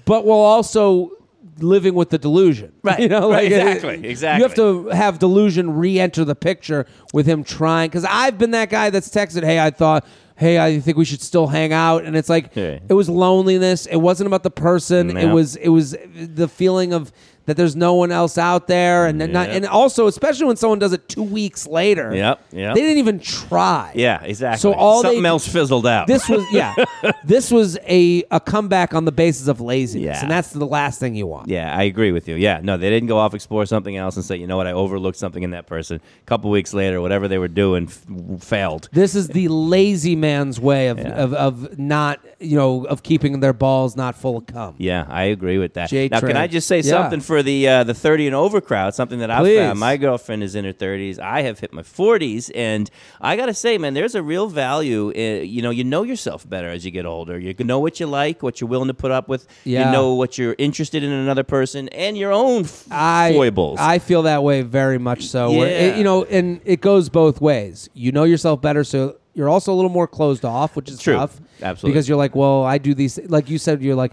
[0.07, 1.11] but while also
[1.59, 3.01] living with the delusion, Right.
[3.01, 4.39] You know, Right, like, exactly, exactly.
[4.43, 8.71] You have to have delusion re-enter the picture with him trying, because I've been that
[8.71, 10.07] guy that's texted, hey, I thought.
[10.39, 12.81] Hey, I think we should still hang out, and it's like Yeah.
[12.87, 13.87] it was loneliness.
[13.87, 15.17] It wasn't about the person.
[15.17, 17.11] It was it was the feeling of
[17.47, 20.93] that there's no one else out there, and not, and also especially when someone does
[20.93, 22.15] it two weeks later.
[22.15, 22.75] Yep, yep.
[22.75, 23.93] They didn't even try.
[23.95, 24.59] yeah, exactly.
[24.61, 26.07] So all something they- else fizzled out.
[26.07, 26.75] This was yeah.
[27.25, 30.21] this was a a comeback on the basis of laziness, Yeah.
[30.23, 31.49] and that's the last thing you want.
[31.49, 32.35] Yeah, I agree with you.
[32.37, 34.73] Yeah, no, they didn't go off explore something else and say, you know what, I
[34.73, 35.97] overlooked something in that person.
[36.23, 38.89] A couple weeks later, whatever they were doing f- failed.
[38.93, 41.09] This is the lazy man's way of, Yeah.
[41.11, 44.75] of, of not you know of keeping their balls not full of cum.
[44.79, 45.89] Yeah, I agree with that.
[45.89, 46.91] J now, can I just say Yeah.
[46.91, 48.95] something for the uh, the thirty and over crowd?
[48.95, 49.59] Something that I've Please.
[49.59, 49.79] found.
[49.79, 51.19] My girlfriend is in her thirties.
[51.19, 55.11] I have hit my forties, and I gotta say, man, there's a real value.
[55.11, 57.39] In, you know, you know yourself better as you get older.
[57.39, 59.47] You know what you like, what you're willing to put up with.
[59.65, 59.87] Yeah.
[59.87, 63.79] You know what you're interested in another person, and your own f- I foibles.
[63.81, 65.51] I feel that way very much so.
[65.53, 65.63] Yeah.
[65.65, 67.89] it- you know, and it goes both ways.
[67.95, 71.15] You know yourself better, so you're also a little more closed off, which is True.
[71.15, 71.41] tough.
[71.63, 71.93] Absolutely.
[71.95, 73.19] because you're like, well, I do these.
[73.29, 74.13] Like you said, you're like,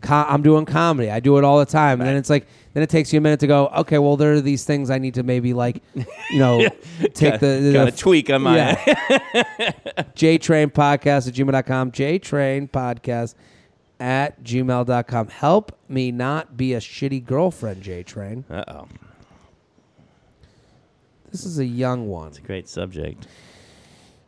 [0.00, 1.10] co- I'm doing comedy.
[1.10, 3.20] I do it all the time, and then it's like, then it takes you a
[3.20, 3.68] minute to go.
[3.68, 6.68] Okay, well, there are these things I need to maybe like, you know,
[7.14, 8.56] take the, the, Got a tweak on my.
[8.56, 8.74] yeah.
[10.14, 11.92] JTrain podcast at gmail.com.
[11.92, 13.34] JTrain podcast
[14.00, 15.28] at gmail.com.
[15.28, 18.44] Help me not be a shitty girlfriend, JTrain.
[18.50, 18.88] Uh oh,
[21.30, 22.28] This is a young one.
[22.28, 23.26] It's a great subject.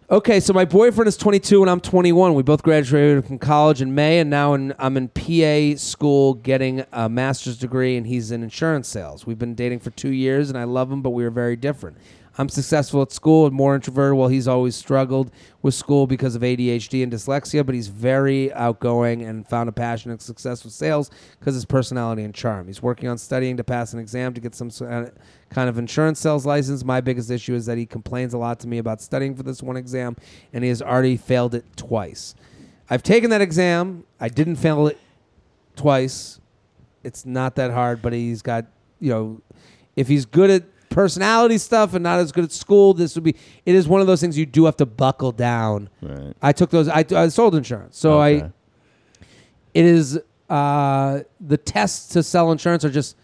[0.09, 2.35] Okay, so my boyfriend is 22 and I'm 21.
[2.35, 6.85] We both graduated from college in May, and now in, I'm in PA school getting
[6.93, 9.27] a master's degree, and he's in insurance sales.
[9.27, 11.97] We've been dating for two years, and I love him, but we are very different.
[12.39, 15.31] I'm successful at school and more introverted, while he's always struggled
[15.63, 20.11] with school because of ADHD and dyslexia, but he's very outgoing and found a passion
[20.11, 22.67] and success with sales because his personality and charm.
[22.67, 25.07] He's working on studying to pass an exam to get some uh,
[25.49, 26.85] kind of insurance sales license.
[26.85, 29.63] My biggest issue is that he complains a lot to me about studying for this
[29.63, 30.17] one exam,
[30.53, 32.35] and he has already failed it twice.
[32.91, 34.05] I've taken that exam.
[34.21, 34.99] I didn't fail it
[35.75, 36.39] twice.
[37.03, 38.67] It's not that hard, but he's got,
[39.01, 39.41] you know,
[39.97, 40.65] if he's good at
[40.97, 43.37] personality stuff and not as good at school, this would be,
[43.67, 45.91] it is one of those things you do have to buckle down.
[46.01, 46.33] Right.
[46.41, 47.99] I took those, I, I sold insurance.
[47.99, 48.51] So I,
[49.75, 50.19] it is,
[50.49, 53.15] uh, the tests to sell insurance are just,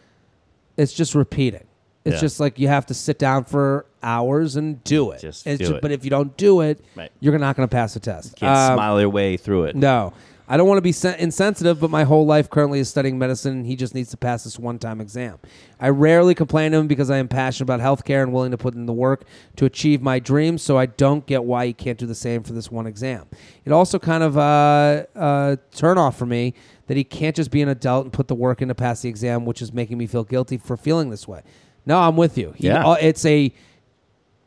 [0.77, 1.65] it's just repeating.
[2.05, 2.21] It's Yeah.
[2.21, 5.23] just like you have to sit down for hours and do it.
[5.23, 5.81] Just do it.
[5.81, 7.11] But if you don't do it, Right.
[7.21, 8.37] you're not going to pass the test.
[8.37, 9.77] Can't Um, smile your way through it.
[9.77, 10.13] no.
[10.49, 13.53] I don't want to be sen- insensitive, but my whole life currently is studying medicine,
[13.53, 15.39] and he just needs to pass this one time exam.
[15.81, 18.75] I rarely complain to him because I am passionate about healthcare and willing to put
[18.75, 19.25] in the work
[19.57, 22.53] to achieve my dreams, so I don't get why he can't do the same for
[22.53, 23.27] this one exam.
[23.65, 26.55] It also kind of uh, uh, turn off for me
[26.89, 29.09] that he can't just be an adult and put the work in to pass the
[29.09, 31.43] exam, which is making me feel guilty for feeling this way.
[31.87, 32.53] No, I'm with you.
[32.57, 32.85] He, Yeah.
[32.87, 33.53] uh, it's a,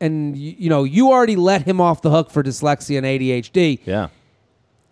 [0.00, 3.80] and you, you know, you already let him off the hook for dyslexia and ADHD
[3.86, 4.08] Yeah.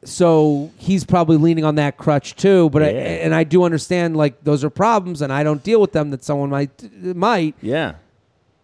[0.05, 2.71] So he's probably leaning on that crutch too.
[2.71, 5.93] But I, and I do understand like those are problems, and I don't deal with
[5.93, 6.71] them that someone might
[7.03, 7.55] might.
[7.61, 7.95] Yeah.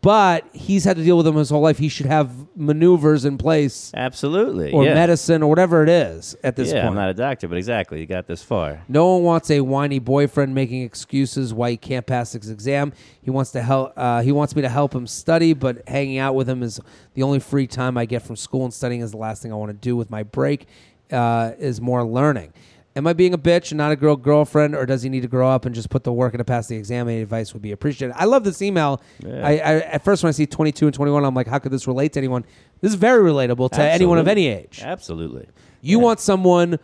[0.03, 1.77] But he's had to deal with them his whole life.
[1.77, 4.73] He should have maneuvers in place Absolutely.
[4.73, 4.95] or yeah.
[4.95, 6.93] medicine or whatever it is at this yeah, point.
[6.93, 8.01] I'm not a doctor, but exactly.
[8.01, 8.83] You got this far.
[8.89, 12.95] No one wants a whiny boyfriend making excuses why he can't pass his exam.
[13.21, 13.93] He wants to help.
[13.95, 16.81] Uh, he wants me to help him study, but hanging out with him is
[17.13, 19.57] the only free time I get from school, and studying is the last thing I
[19.57, 20.67] want to do with my break.
[21.13, 22.53] Uh, is more learning.
[22.97, 25.29] Am I being a bitch and not a girl girlfriend, or does he need to
[25.29, 27.09] grow up and just put the work in to pass the exam?
[27.09, 28.15] Any advice would be appreciated.
[28.19, 29.01] I love this email.
[29.25, 29.47] Yeah.
[29.47, 31.87] I, I at first when I see 22 and 21, I'm like, how could this
[31.87, 32.45] relate to anyone?
[32.81, 34.81] This is very relatable to anyone of any age.
[34.83, 35.49] Absolutely.
[35.81, 36.79] You want someone.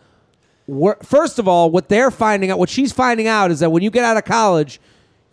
[0.65, 3.83] Wor- First of all, what they're finding out, what she's finding out, is that when
[3.83, 4.79] you get out of college,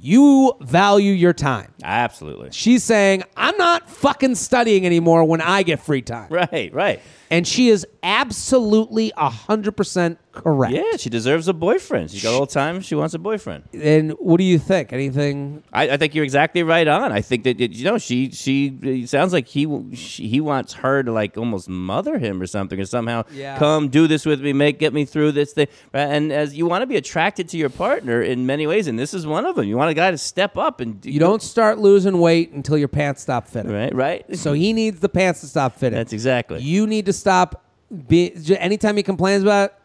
[0.01, 1.73] you value your time.
[1.83, 2.51] Absolutely.
[2.53, 7.01] She's saying, "I'm not fucking studying anymore when I get free time," Right, right.
[7.35, 10.75] And she is absolutely hundred percent correct.
[10.75, 12.11] Yeah, she deserves a boyfriend.
[12.11, 12.81] She's got all the time.
[12.81, 13.65] She wants a boyfriend.
[13.73, 14.93] And what do you think?
[14.93, 15.63] Anything?
[15.73, 17.13] I, I think you're exactly right on.
[17.13, 19.63] I think that you know she she it sounds like he
[19.95, 23.59] she, he wants her to like almost mother him or something or somehow Yeah.
[23.59, 25.69] come do this with me, make get me through this thing.
[25.93, 26.03] Right?
[26.09, 29.15] And as you want to be attracted to your partner in many ways, and this
[29.15, 29.67] is one of them.
[29.67, 32.77] You want a guy to step up and do, You don't start losing weight until
[32.77, 33.73] your pants stop fitting.
[33.73, 34.37] right right.
[34.37, 35.97] So he needs the pants to stop fitting.
[35.97, 36.61] That's exactly.
[36.61, 37.65] You need to stop.
[38.09, 39.77] Be, anytime he complains about it,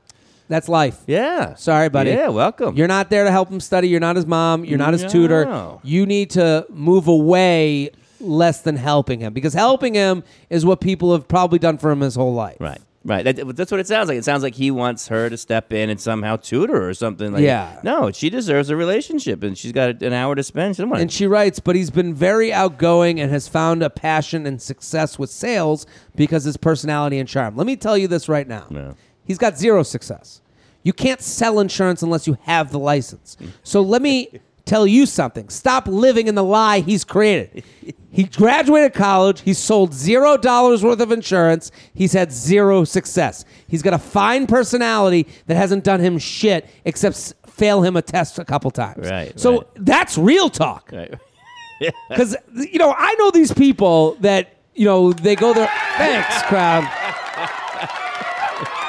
[0.49, 0.99] that's life.
[1.07, 1.53] yeah.
[1.55, 2.09] Sorry, buddy.
[2.09, 2.75] Yeah, welcome.
[2.75, 3.87] You're not there to help him study.
[3.87, 4.65] You're not his mom.
[4.65, 5.77] You're not his tutor.
[5.83, 11.13] You need to move away less than helping him because helping him is what people
[11.13, 12.57] have probably done for him his whole life.
[12.59, 12.81] Right.
[13.09, 13.23] Right.
[13.23, 14.19] That, that's what it sounds like.
[14.19, 17.41] It sounds like he wants her to step in and somehow tutor or something like
[17.41, 17.79] Yeah.
[17.83, 20.75] No, she deserves a relationship and she's got an hour to spend.
[20.75, 24.61] She And she writes, but he's been very outgoing and has found a passion and
[24.61, 27.55] success with sales because his personality and charm.
[27.55, 28.67] Let me tell you this right now.
[28.69, 28.93] Yeah.
[29.25, 30.41] He's got zero success.
[30.83, 33.37] You can't sell insurance unless you have the license.
[33.63, 34.39] So let me
[34.69, 35.49] tell you something.
[35.49, 37.63] Stop living in the lie he's created.
[38.11, 39.41] He graduated college.
[39.41, 41.71] He sold zero dollars worth of insurance.
[41.93, 43.45] He's had zero success.
[43.67, 48.39] He's got a fine personality that hasn't done him shit except fail him a test
[48.39, 49.07] a couple times.
[49.07, 49.67] Right, So right.
[49.75, 50.89] that's real talk.
[50.91, 51.13] Right.
[52.09, 55.69] Because you know, I know these people that you know they go there.
[55.95, 56.83] Thanks, crowd.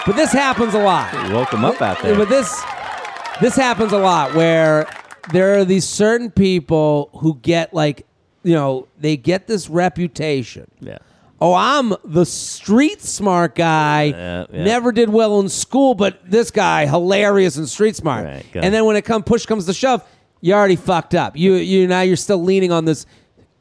[0.07, 1.13] But this happens a lot.
[1.29, 2.17] You woke him up out there.
[2.17, 2.49] But this
[3.43, 4.87] this happens a lot where
[5.33, 8.07] there are these certain people who get like
[8.43, 10.71] you know they get this reputation.
[10.81, 10.99] yeah.
[11.43, 14.03] Oh, I'm the street smart guy.
[14.05, 14.65] Yeah, yeah.
[14.65, 18.27] Never did well in school, but this guy hilarious and street smart.
[18.27, 20.05] Right, and then when it come push comes to shove,
[20.43, 21.39] you already fucked up.
[21.39, 23.07] You you now you're still leaning on this.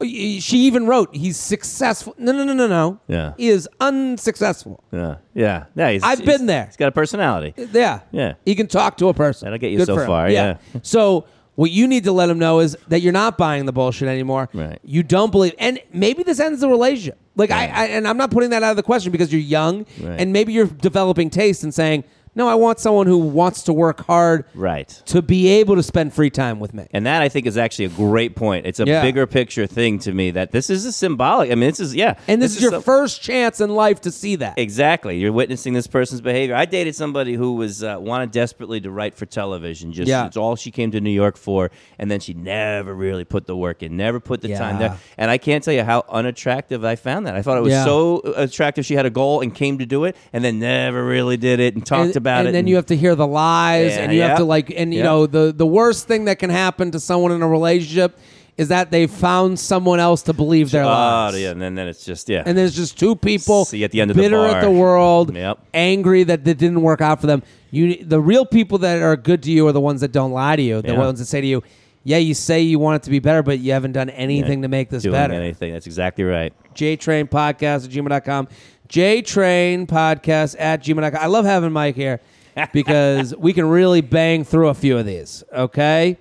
[0.02, 2.14] She even wrote he's successful.
[2.18, 3.00] No no no no no.
[3.06, 3.32] Yeah.
[3.38, 4.82] he is unsuccessful.
[4.92, 5.16] Yeah.
[5.34, 5.64] Yeah.
[5.74, 5.90] Yeah.
[5.92, 6.66] He's, I've he's- been there.
[6.66, 7.54] He's got a personality.
[7.72, 8.00] Yeah.
[8.10, 8.34] Yeah.
[8.44, 9.46] He can talk to a person.
[9.46, 10.06] That'll get you Good so him.
[10.06, 10.58] far, yeah.
[10.82, 11.26] so
[11.60, 14.48] what you need to let him know is that you're not buying the bullshit anymore.
[14.54, 14.78] Right.
[14.82, 17.18] You don't believe, and maybe this ends the relationship.
[17.36, 19.84] Like I, I, and I'm not putting that out of the question because you're young,
[20.00, 20.18] Right.
[20.18, 22.04] and maybe you're developing taste and saying,
[22.34, 24.88] no, I want someone who wants to work hard Right.
[25.06, 26.86] to be able to spend free time with me.
[26.92, 28.66] And that I think is actually a great point.
[28.66, 29.02] It's a Yeah.
[29.02, 31.50] bigger picture thing to me that this is a symbolic.
[31.50, 32.14] I mean, this is yeah.
[32.28, 34.58] And this, is your some- first chance in life to see that.
[34.58, 35.18] Exactly.
[35.18, 36.54] You're witnessing this person's behavior.
[36.54, 39.92] I dated somebody who was uh, wanted desperately to write for television.
[39.92, 40.26] Just Yeah.
[40.26, 43.56] it's all she came to New York for, and then she never really put the
[43.56, 44.88] work in, never put the time Yeah.
[44.88, 44.96] there.
[45.18, 47.34] And I can't tell you how unattractive I found that.
[47.34, 47.84] I thought it was Yeah.
[47.84, 48.86] so attractive.
[48.86, 51.74] She had a goal and came to do it, and then never really did it
[51.74, 52.52] and talked and, about and it.
[52.52, 55.00] then you have to hear the lies Yeah, and you have to like and you
[55.00, 55.04] Yeah.
[55.06, 58.18] know the the worst thing that can happen to someone in a relationship
[58.56, 61.88] is that they found someone else to believe their Oh, lies yeah, and then, then
[61.88, 62.42] it's just yeah.
[62.44, 65.34] and there's just two people See at the end of the bitter at the world
[65.34, 65.58] Yep.
[65.74, 69.42] angry that it didn't work out for them you the real people that are good
[69.44, 70.98] to you are the ones that don't lie to you the Yeah.
[70.98, 71.62] ones that say to you
[72.04, 74.68] yeah you say you want it to be better but you haven't done anything to
[74.68, 75.72] make this doing better anything.
[75.72, 76.52] That's exactly right.
[76.74, 78.48] JTrain Podcast at gmail.com.
[78.90, 81.20] JTrain Podcast at gmail.com.
[81.20, 82.20] I love having Mike here
[82.72, 85.44] because we can really bang through a few of these.
[85.52, 86.18] Okay.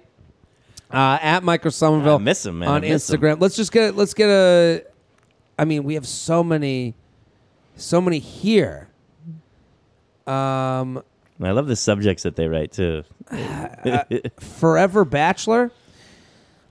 [0.92, 2.70] Uh, at Michael Somerville I miss him, man.
[2.70, 3.20] on I miss him.
[3.20, 3.42] Instagram.
[3.42, 4.84] Let's just get let's get a.
[5.58, 6.96] I mean, we have so many,
[7.76, 8.88] so many here.
[10.26, 11.04] Um,
[11.42, 13.04] I love the subjects that they write too.
[14.40, 15.72] Forever Bachelor.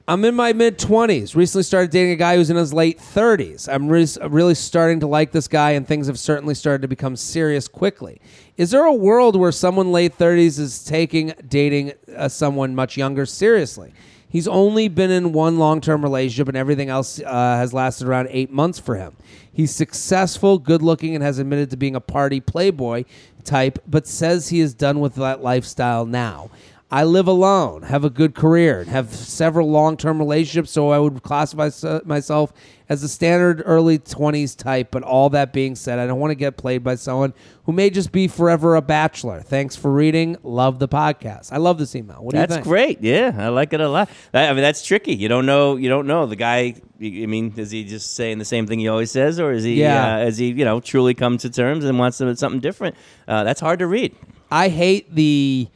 [0.08, 1.36] I'm in my mid 20s.
[1.36, 3.68] Recently started dating a guy who's in his late 30s.
[3.70, 7.14] I'm re- really starting to like this guy, and things have certainly started to become
[7.14, 8.18] serious quickly.
[8.56, 13.26] Is there a world where someone late 30s is taking dating uh, someone much younger
[13.26, 13.92] seriously?
[14.30, 18.28] He's only been in one long term relationship, and everything else uh, has lasted around
[18.30, 19.14] eight months for him.
[19.52, 23.04] He's successful, good looking, and has admitted to being a party playboy
[23.44, 26.48] type, but says he is done with that lifestyle now.
[26.90, 30.98] I live alone, have a good career, and have several long term relationships, so I
[30.98, 31.68] would classify
[32.06, 32.50] myself
[32.88, 34.88] as a standard early 20s type.
[34.90, 37.34] But all that being said, I don't want to get played by someone
[37.64, 39.42] who may just be forever a bachelor.
[39.42, 40.38] Thanks for reading.
[40.42, 41.52] Love the podcast.
[41.52, 42.24] I love this email.
[42.24, 42.50] What do you think?
[42.50, 43.02] That's great.
[43.02, 44.08] Yeah, I like it a lot.
[44.32, 45.14] I mean, that's tricky.
[45.14, 45.76] You don't know.
[45.76, 46.74] You don't know the guy.
[47.02, 49.74] I mean, is he just saying the same thing he always says, or is he?
[49.74, 50.16] Yeah.
[50.16, 50.52] Uh, is he?
[50.52, 52.96] You know, truly come to terms and wants something different?
[53.26, 54.16] Uh, that's hard to read.
[54.50, 55.68] I hate the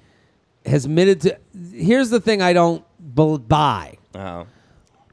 [0.67, 1.39] has admitted to.
[1.73, 2.85] Here's the thing I don't
[3.15, 3.97] buy.
[4.15, 4.47] Oh,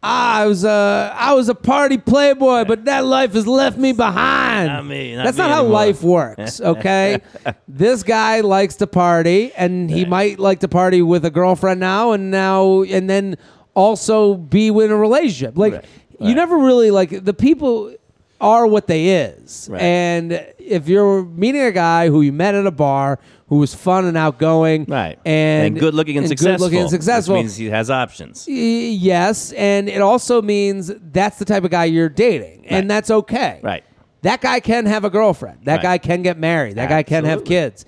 [0.01, 4.67] I was a I was a party playboy, but that life has left me behind.
[4.67, 5.73] Not me, not That's me not how anymore.
[5.73, 6.61] life works.
[6.69, 7.19] Okay,
[7.67, 12.13] this guy likes to party, and he might like to party with a girlfriend now,
[12.13, 13.37] and now and then
[13.73, 15.57] also be in a relationship.
[15.57, 15.85] Like Right,
[16.19, 16.35] you right.
[16.35, 17.93] never really like the people
[18.39, 19.81] are what they is, Right.
[19.81, 23.19] and if you're meeting a guy who you met at a bar
[23.49, 25.19] who was fun and outgoing, right.
[25.25, 26.55] and, good looking and, successful.
[26.57, 28.45] good looking and successful, Which means he has options.
[28.47, 32.71] Y- Yes, and it also means that's the type of guy you're dating, Right.
[32.71, 33.59] and that's okay.
[33.63, 33.83] Right.
[34.21, 35.59] That guy can have a girlfriend.
[35.63, 35.81] That Right.
[35.83, 36.75] guy can get married.
[36.75, 37.85] That guy can have kids.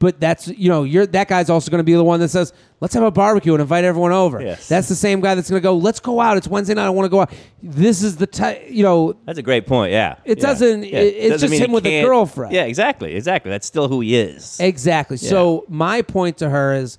[0.00, 2.52] But that's you know you're that guy's also going to be the one that says
[2.80, 4.42] let's have a barbecue and invite everyone over.
[4.42, 4.68] Yes.
[4.68, 6.36] That's the same guy that's going to go let's go out.
[6.36, 6.86] It's Wednesday night.
[6.86, 7.32] I want to go out.
[7.62, 9.14] This is the type you know.
[9.24, 9.92] That's a great point.
[9.92, 10.16] Yeah.
[10.24, 10.44] It Yeah.
[10.44, 10.98] doesn't- Yeah.
[10.98, 12.52] it- it's Doesn't just him with a girlfriend.
[12.52, 13.14] Yeah, exactly.
[13.14, 13.50] Exactly.
[13.50, 14.58] That's still who he is.
[14.60, 15.16] Exactly.
[15.16, 16.98] So my point to her is,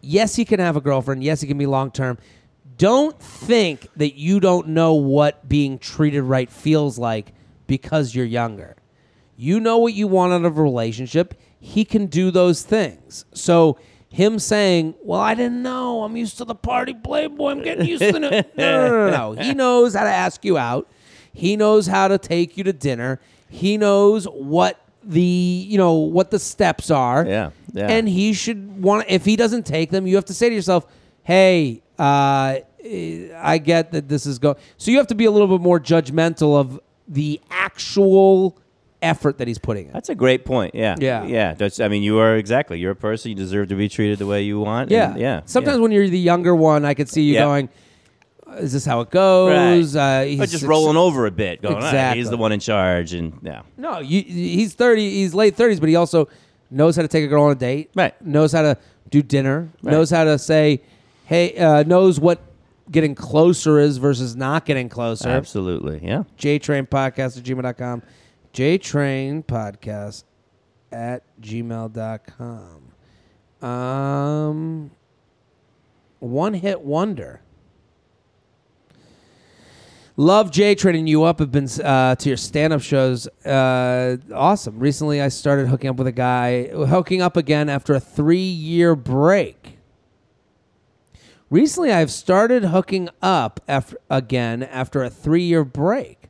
[0.00, 1.22] yes, he can have a girlfriend.
[1.22, 2.18] Yes, he can be long term.
[2.78, 7.32] Don't think that you don't know what being treated right feels like
[7.66, 8.76] because you're younger.
[9.36, 11.34] You know what you want out of a relationship.
[11.60, 13.24] He can do those things.
[13.34, 13.78] So
[14.10, 16.02] him saying, "Well, I didn't know.
[16.02, 17.50] I'm used to the party playboy.
[17.50, 19.42] I'm getting used to it." No, no, no, no.
[19.42, 20.88] He knows how to ask you out.
[21.32, 23.20] He knows how to take you to dinner.
[23.48, 27.24] He knows what the you know what the steps are.
[27.26, 27.88] Yeah, yeah.
[27.88, 29.06] And he should want.
[29.08, 30.86] If he doesn't take them, you have to say to yourself,
[31.22, 32.60] "Hey, uh,
[33.36, 35.80] I get that this is going." So you have to be a little bit more
[35.80, 38.58] judgmental of the actual
[39.02, 39.92] effort that he's putting in.
[39.92, 40.74] That's a great point.
[40.74, 40.96] Yeah.
[40.98, 41.24] Yeah.
[41.24, 41.54] Yeah.
[41.54, 41.80] That's.
[41.80, 42.78] I mean, you are exactly.
[42.78, 43.30] You're a person.
[43.30, 44.90] You deserve to be treated the way you want.
[44.90, 45.40] Yeah, and- yeah.
[45.46, 45.82] Sometimes yeah.
[45.82, 47.44] when you're the younger one, I could see you Yeah.
[47.44, 47.68] going,
[48.58, 50.22] "Is this how it goes?" Right.
[50.22, 52.20] Uh, he's Or just rolling over a bit, going, "All right, Exactly.
[52.20, 55.08] he's the one in charge, and yeah, No, you, he's thirty.
[55.10, 56.28] He's late thirties, but he also
[56.70, 57.90] knows how to take a girl on a date.
[57.94, 58.14] Right.
[58.24, 58.76] Knows how to
[59.10, 59.68] do dinner.
[59.82, 59.92] Right.
[59.92, 60.82] Knows how to say,
[61.26, 62.40] "Hey," uh, knows what
[62.90, 65.28] getting closer is versus not getting closer.
[65.28, 66.22] absolutely, yeah.
[66.38, 68.02] JTrain Podcast at gmail.com.
[68.52, 70.24] JTrain Podcast
[70.90, 72.92] at gmail.com.
[73.68, 74.90] Um,
[76.20, 77.40] one hit wonder.
[80.16, 81.38] Love J training you up.
[81.38, 83.28] Have been uh, to your stand up shows.
[83.46, 84.80] Uh, awesome.
[84.80, 88.96] Recently, I started hooking up with a guy, hooking up again after a three year
[88.96, 89.78] break.
[91.50, 96.27] Recently, I've started hooking up after, again after a three year break.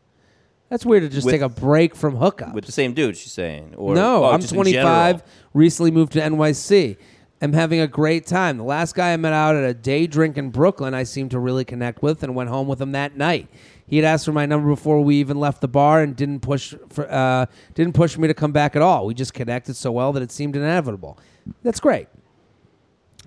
[0.69, 2.55] That's weird to just With- take a break from hookup.
[2.55, 5.17] With the same dude, she's saying, or no, oh, I'm just in 25.
[5.17, 5.23] general.
[5.55, 6.97] Recently moved to NYC.
[7.41, 8.59] I'm having a great time.
[8.59, 11.39] The last guy I met out at a day drink in Brooklyn, I seemed to
[11.39, 13.49] really connect with, and went home with him that night.
[13.87, 16.75] He had asked for my number before we even left the bar, and didn't push
[16.91, 19.07] for uh, didn't push me to come back at all.
[19.07, 21.19] We just connected so well that it seemed inevitable.
[21.63, 22.09] That's great.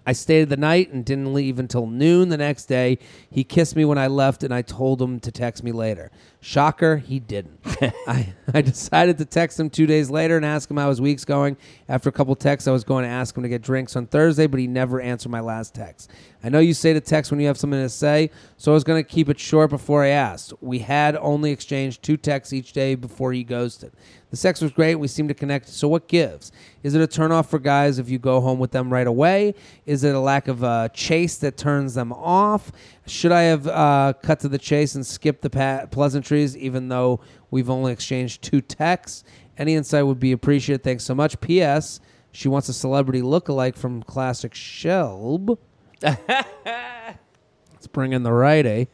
[0.05, 2.97] I stayed the night and didn't leave until noon the next day.
[3.29, 6.09] He kissed me when I left, and I told him to text me later.
[6.39, 7.59] Shocker, he didn't.
[8.07, 11.23] I, I decided to text him two days later and ask him how his week's
[11.23, 11.55] going.
[11.87, 14.47] After a couple texts, I was going to ask him to get drinks on Thursday,
[14.47, 16.09] but he never answered my last text.
[16.43, 18.83] I know you say to text when you have something to say, so I was
[18.83, 20.53] going to keep it short before I asked.
[20.61, 23.91] We had only exchanged two texts each day before he ghosted.
[24.31, 24.95] The sex was great.
[24.95, 25.67] We seemed to connect.
[25.67, 26.53] So what gives?
[26.83, 29.53] Is it a turnoff for guys if you go home with them right away?
[29.85, 32.71] Is it a lack of uh, chase that turns them off?
[33.05, 37.19] Should I have uh, cut to the chase and skipped the pa- pleasantries, even though
[37.51, 39.25] we've only exchanged two texts?
[39.57, 40.81] Any insight would be appreciated.
[40.81, 41.39] Thanks so much.
[41.41, 41.99] P.S.
[42.31, 45.57] She wants a celebrity look-alike from classic Shelb.
[46.01, 48.87] Let's bring in the righty.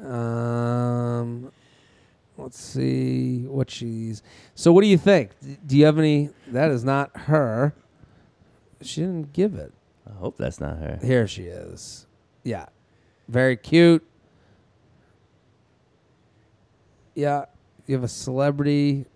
[0.00, 1.50] Um,
[2.36, 4.22] let's see what she's.
[4.54, 5.30] So, what do you think?
[5.66, 6.30] Do you have any?
[6.48, 7.74] That is not her.
[8.82, 9.72] She didn't give it.
[10.08, 10.98] I hope that's not her.
[11.02, 12.06] Here she is.
[12.42, 12.66] Yeah,
[13.28, 14.06] very cute.
[17.14, 17.46] Yeah,
[17.86, 19.06] you have a celebrity.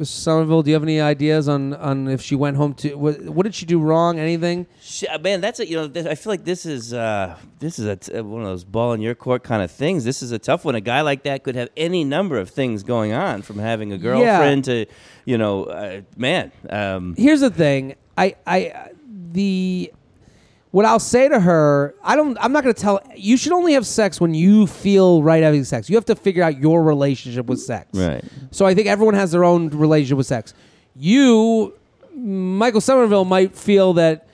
[0.00, 0.06] Mr.
[0.06, 3.44] Somerville, do you have any ideas on on if she went home to what, what
[3.44, 4.18] did she do wrong?
[4.18, 4.66] Anything?
[4.80, 6.10] Sh- uh, Man, that's a you know.
[6.10, 9.00] I feel like this is uh, this is a t- one of those ball in
[9.02, 10.04] your court kind of things.
[10.04, 10.74] This is a tough one.
[10.74, 13.98] A guy like that could have any number of things going on, from having a
[13.98, 14.86] girlfriend to,
[15.26, 16.52] you know, uh, man.
[16.70, 17.94] Um, Here's the thing.
[18.16, 18.90] I I
[19.30, 19.92] the
[20.72, 23.74] what I'll say to her, I don't I'm not going to tell you should only
[23.74, 25.88] have sex when you feel right having sex.
[25.88, 27.88] You have to figure out your relationship with sex.
[27.94, 28.24] Right.
[28.50, 30.54] So I think everyone has their own relationship with sex.
[30.96, 31.74] You
[32.14, 34.26] Michael Somerville might feel that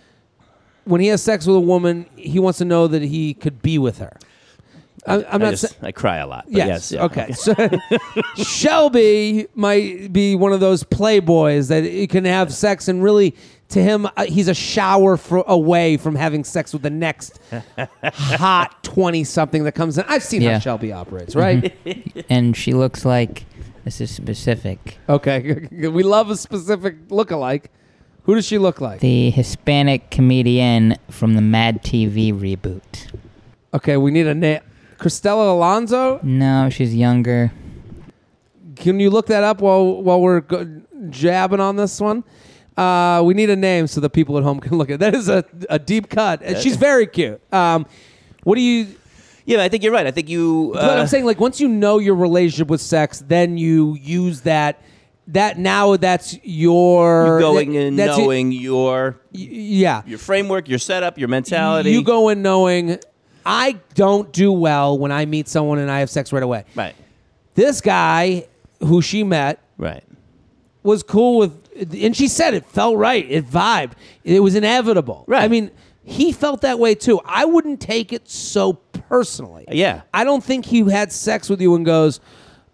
[0.85, 3.79] when he has sex with a woman, he wants to know that he could be
[3.79, 4.17] with her.
[5.07, 6.45] I, not just, sa- I cry a lot.
[6.47, 6.91] but Yes.
[6.91, 6.93] yes.
[6.93, 7.33] yeah, okay.
[7.35, 7.55] So
[8.45, 13.35] Shelby might be one of those playboys that can have sex and really,
[13.71, 17.39] to him, uh, he's a shower fro- away from having sex with the next
[18.05, 20.05] hot twenty something that comes in.
[20.09, 20.59] I've seen how Yeah.
[20.59, 21.75] Shelby operates, right?
[22.31, 23.45] And she looks like
[23.85, 24.99] this is specific.
[25.09, 25.67] okay.
[25.73, 27.67] we love a specific lookalike.
[28.25, 29.01] Who does she look like?
[29.01, 33.11] The Hispanic comedian from the Mad TV reboot.
[33.73, 34.61] Okay, we need a name.
[34.99, 36.21] Cristela Alonzo.
[36.23, 37.53] No, she's younger.
[38.77, 42.23] Can you look that up while while we're go- jabbing on this one?
[42.79, 44.95] Uh, we need a name so the people at home can look at.
[44.95, 45.01] it.
[45.01, 46.43] That is a, a deep cut.
[46.43, 47.41] And She's very cute.
[47.53, 47.87] Um,
[48.45, 48.87] what do you?
[49.45, 50.07] Yeah, I think you're right.
[50.07, 50.73] I think you.
[50.77, 54.43] Uh, but I'm saying like once you know your relationship with sex, then you use
[54.43, 54.81] that.
[55.33, 60.03] That now that's your you're going in that's it- knowing your y- yeah.
[60.07, 61.91] your framework, your setup, your mentality.
[61.91, 62.99] You go in knowing
[63.45, 66.65] I don't do well when I meet someone and I have sex right away.
[66.75, 66.95] right,
[67.55, 68.47] This guy
[68.81, 70.03] who she met right.
[70.89, 73.25] Was cool with, and she said it felt right.
[73.31, 73.93] It vibed.
[74.25, 75.25] It was inevitable.
[75.29, 75.43] Right.
[75.43, 75.71] I mean,
[76.03, 77.21] he felt that way too.
[77.25, 79.67] I wouldn't take it so personally.
[79.71, 80.03] Yeah.
[80.13, 82.19] I don't think he had sex with you and goes,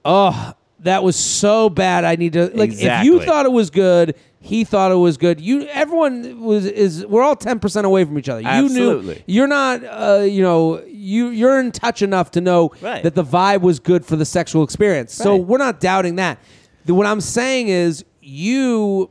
[0.04, 2.04] "Oh, that was so bad.
[2.04, 5.40] I need to like." If you thought it was good, he thought it was good.
[5.40, 7.04] You, everyone was is.
[7.06, 8.40] We're all ten percent away from each other.
[8.42, 9.24] You knew Absolutely.
[9.26, 9.82] you're not.
[9.84, 13.02] Uh, you know, you you're in touch enough to know Right.
[13.02, 15.12] that the vibe was good for the sexual experience.
[15.14, 16.38] So we're not doubting that.
[16.86, 19.10] The- what I'm saying is you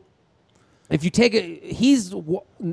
[0.89, 2.13] if you take it he's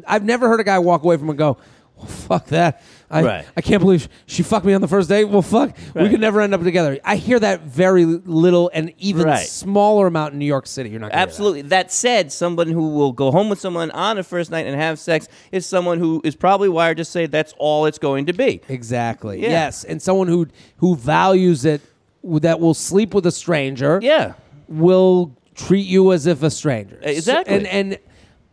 [0.06, 1.56] i've never heard a guy walk away from and go
[1.96, 3.46] well, fuck that I, Right.
[3.56, 6.10] I can't believe she fucked me on the first date well fuck we Right.
[6.10, 9.46] could never end up together i hear that very little and even Right.
[9.46, 11.28] smaller amount in new york city you're not gonna that.
[11.28, 11.62] Absolutely.
[11.62, 11.92] That.
[11.92, 15.28] said, someone who will go home with someone on a first night and have sex
[15.52, 18.60] is someone who is probably wired to say that's all it's going to be.
[18.68, 19.48] exactly Yeah.
[19.50, 20.48] yes and someone who
[20.78, 21.80] who values it
[22.24, 24.32] that will sleep with a stranger Yeah.
[24.70, 26.98] Will treat you as if a stranger.
[27.02, 27.54] So- Exactly.
[27.56, 27.98] and and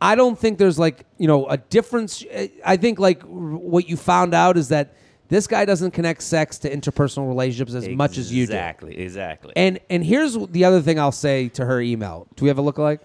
[0.01, 2.23] I don't think there's like you know a difference.
[2.65, 4.93] I think like what you found out is that
[5.29, 8.53] this guy doesn't connect sex to interpersonal relationships as much as you do.
[8.53, 8.97] Exactly.
[8.99, 9.53] Exactly.
[9.55, 12.27] And and here's the other thing I'll say to her email.
[12.35, 12.99] Do we have a lookalike?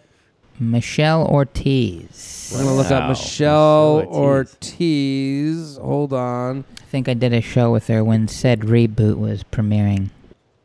[0.61, 2.53] Michelle Ortiz.
[2.57, 3.09] I'm gonna look up Wow.
[3.09, 5.77] Michelle Michelle Ortiz.
[5.79, 6.65] Hold on.
[6.79, 10.11] I think I did a show with her when said reboot was premiering.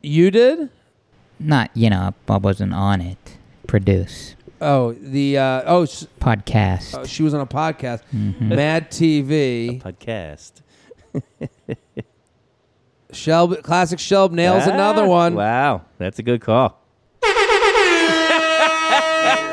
[0.04, 0.70] You did?
[1.40, 3.18] Not, you know, I wasn't on it.
[3.68, 4.36] Produce.
[4.60, 6.98] Oh, the uh, oh, sh- Podcast.
[6.98, 8.42] oh, she was on a podcast, Mhm.
[8.56, 9.82] Mad TV.
[9.82, 10.54] Podcast.
[13.12, 15.36] Shelb, classic Shelb nails Ah, another one.
[15.36, 16.80] Wow, that's a good call.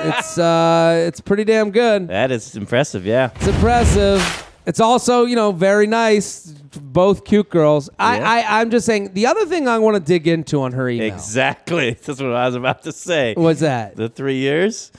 [0.07, 2.09] It's uh, it's pretty damn good.
[2.09, 3.07] That is impressive.
[3.07, 3.31] Yeah.
[3.37, 4.21] It's impressive.
[4.67, 6.47] It's also, you know, very nice.
[6.81, 7.91] Both cute girls.
[7.99, 8.31] I, Yeah.
[8.31, 9.13] I, I'm just saying.
[9.15, 11.91] The other thing I want to dig into on her email Exactly.
[12.05, 13.35] That's what I was about to say.
[13.37, 13.97] was that.
[13.97, 14.91] The three years.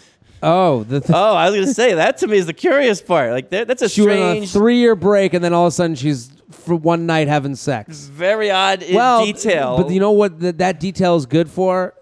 [0.44, 3.02] Oh, the th- Oh, I was going to say that to me is the curious
[3.02, 3.32] part.
[3.32, 5.70] Like that, that's a she went on a strange, three-year break, and then all of
[5.70, 8.06] a sudden she's for one night having sex.
[8.06, 9.78] very odd in well, detail.
[9.78, 11.94] but you know what th- that detail is good for?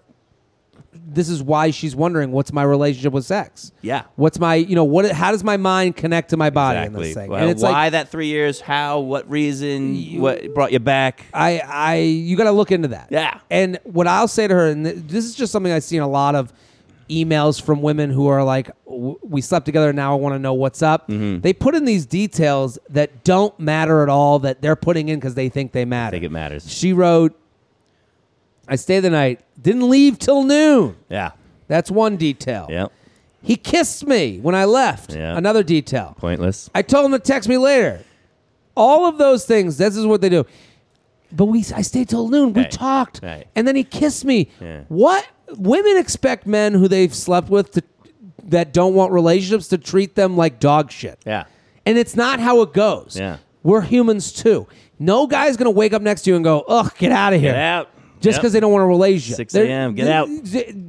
[1.06, 3.72] This is why she's wondering what's my relationship with sex.
[3.82, 4.04] yeah.
[4.16, 5.10] What's my, you know, what?
[5.12, 7.30] How does my mind connect to my body in this thing?
[7.30, 8.60] Well, and it's why like that three years?
[8.60, 9.00] How?
[9.00, 9.96] What reason?
[10.20, 11.24] what brought you back?
[11.34, 13.08] I, I, you got to look into that.
[13.10, 13.38] Yeah.
[13.50, 16.34] And what I'll say to her, and this is just something I've seen a lot
[16.34, 16.52] of
[17.10, 19.92] emails from women who are like, "We slept together.
[19.92, 21.40] Now I want to know what's up." Mm-hmm.
[21.40, 25.34] They put in these details that don't matter at all that they're putting in because
[25.34, 26.12] they think they I matter.
[26.12, 26.70] think it matters.
[26.72, 27.38] She wrote,
[28.68, 29.40] "I stayed the night.
[29.60, 31.30] Didn't leave till noon." Yeah.
[31.68, 32.66] That's one detail.
[32.70, 32.92] Yep.
[33.42, 35.14] He kissed me when I left.
[35.14, 35.36] Yeah.
[35.36, 36.14] Another detail.
[36.18, 36.70] Pointless.
[36.74, 38.00] I told him to text me later.
[38.76, 40.44] All of those things, this is what they do.
[41.32, 42.52] But we, I stayed till noon.
[42.52, 42.70] We Right.
[42.70, 43.46] talked, Right.
[43.54, 44.48] and then he kissed me.
[44.60, 44.80] Yeah.
[44.88, 47.82] What women expect men who they've slept with to
[48.46, 51.18] that don't want relationships to treat them like dog shit.
[51.26, 51.44] Yeah.
[51.86, 53.16] And it's not how it goes.
[53.18, 53.38] Yeah.
[53.62, 54.66] We're humans too.
[54.98, 57.52] No guy's gonna wake up next to you and go, "Ugh, get out of here."
[57.52, 57.88] Get out.
[58.24, 58.40] Just Yep.
[58.42, 59.36] because they don't want a relationship.
[59.36, 60.28] 6 They're- a.m., get out.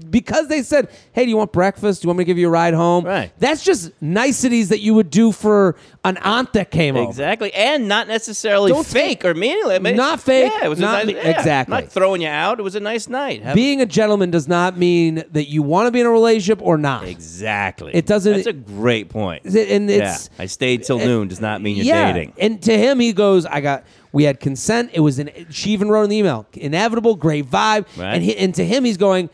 [0.09, 2.01] because they said, "Hey, do you want breakfast?
[2.01, 3.31] Do you want me to give you a ride home?" Right.
[3.39, 7.09] That's just niceties that you would do for an aunt that came over.
[7.09, 9.81] Exactly, and not necessarily Don't fake or meaningless.
[9.95, 11.73] Not fake, Yeah, it was not nice, yeah, exactly.
[11.75, 12.59] Not throwing you out.
[12.59, 13.43] It was a nice night.
[13.43, 16.59] Have- Being a gentleman does not mean that you want to be in a relationship
[16.61, 17.05] or not.
[17.07, 17.91] exactly.
[17.93, 19.43] It doesn't- That's a great point.
[19.45, 22.11] And it's yeah, I stayed till uh, noon does not mean you're yeah.
[22.13, 22.33] dating.
[22.39, 23.83] And to him, he goes, "I got."
[24.15, 24.91] We had consent.
[24.93, 25.29] It was an.
[25.51, 27.85] She even wrote in the email, inevitable, great vibe.
[27.97, 28.13] Right.
[28.15, 29.29] And he, and to him, he's going.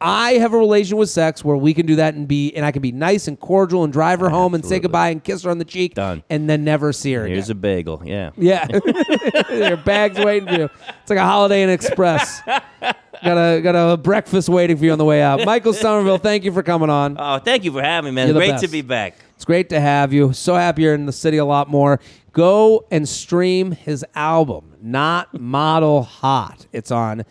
[0.00, 2.72] I have a relation with sex where we can do that and be, and I
[2.72, 4.82] can be nice and cordial and drive her home and say Absolutely.
[4.82, 6.22] goodbye and kiss her on the cheek, Done.
[6.28, 7.60] and then never see her Here's a again.
[7.60, 8.02] bagel.
[8.04, 8.30] Yeah.
[8.36, 8.66] yeah,
[9.50, 10.64] your bag's waiting for you.
[11.02, 12.42] It's like a Holiday Inn Express.
[12.42, 15.44] got a got a breakfast waiting for you on the way out.
[15.44, 17.16] Michael Somerville, thank you for coming on.
[17.18, 18.26] Oh, thank you for having me, man.
[18.28, 18.64] You're the Great best.
[18.64, 19.16] to be back.
[19.36, 20.32] It's great to have you.
[20.32, 22.00] So happy you're in the city a lot more.
[22.34, 26.66] Go and stream his album, Not Model Hot.
[26.72, 27.24] It's on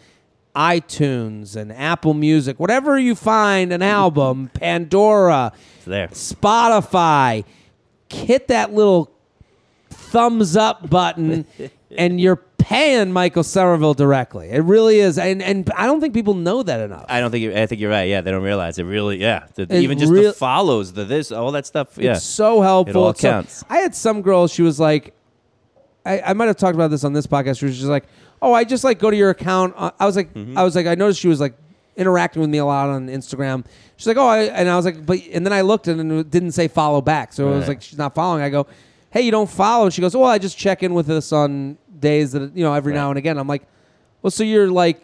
[0.55, 6.07] iTunes and Apple Music, whatever you find an album, Pandora, It's there.
[6.07, 7.43] Spotify.
[8.09, 9.11] Hit that little
[9.89, 11.45] thumbs up button,
[11.97, 14.49] and you're paying Michael Somerville directly.
[14.49, 17.05] It really is, and and I don't think people know that enough.
[17.09, 18.07] I don't think you I think you're right.
[18.07, 18.83] Yeah, they don't realize it.
[18.85, 19.47] Really, yeah.
[19.55, 21.97] The, It even just real- the follows, the this, all that stuff.
[21.97, 23.03] Yeah, It's so helpful.
[23.03, 23.63] It all So counts.
[23.69, 25.13] I had some girl, she was like,
[26.05, 27.59] I, I might have talked about this on this podcast.
[27.59, 28.05] She was just like,
[28.41, 29.73] oh, I just like go to your account.
[29.77, 30.57] Uh, I was like, Mm-hmm.
[30.57, 31.55] I was like, I noticed she was like
[31.97, 33.65] interacting with me a lot on Instagram.
[33.97, 36.31] She's like, oh, I, and I was like, but, and then I looked and it
[36.31, 37.33] didn't say follow back.
[37.33, 38.41] So it was like, she's not following.
[38.41, 38.67] I go,
[39.11, 39.89] hey, you don't follow.
[39.91, 42.93] She goes, well, I just check in with us on days that, you know, every
[42.93, 43.37] now and again.
[43.39, 43.63] I'm like,
[44.21, 45.01] well, so you're like,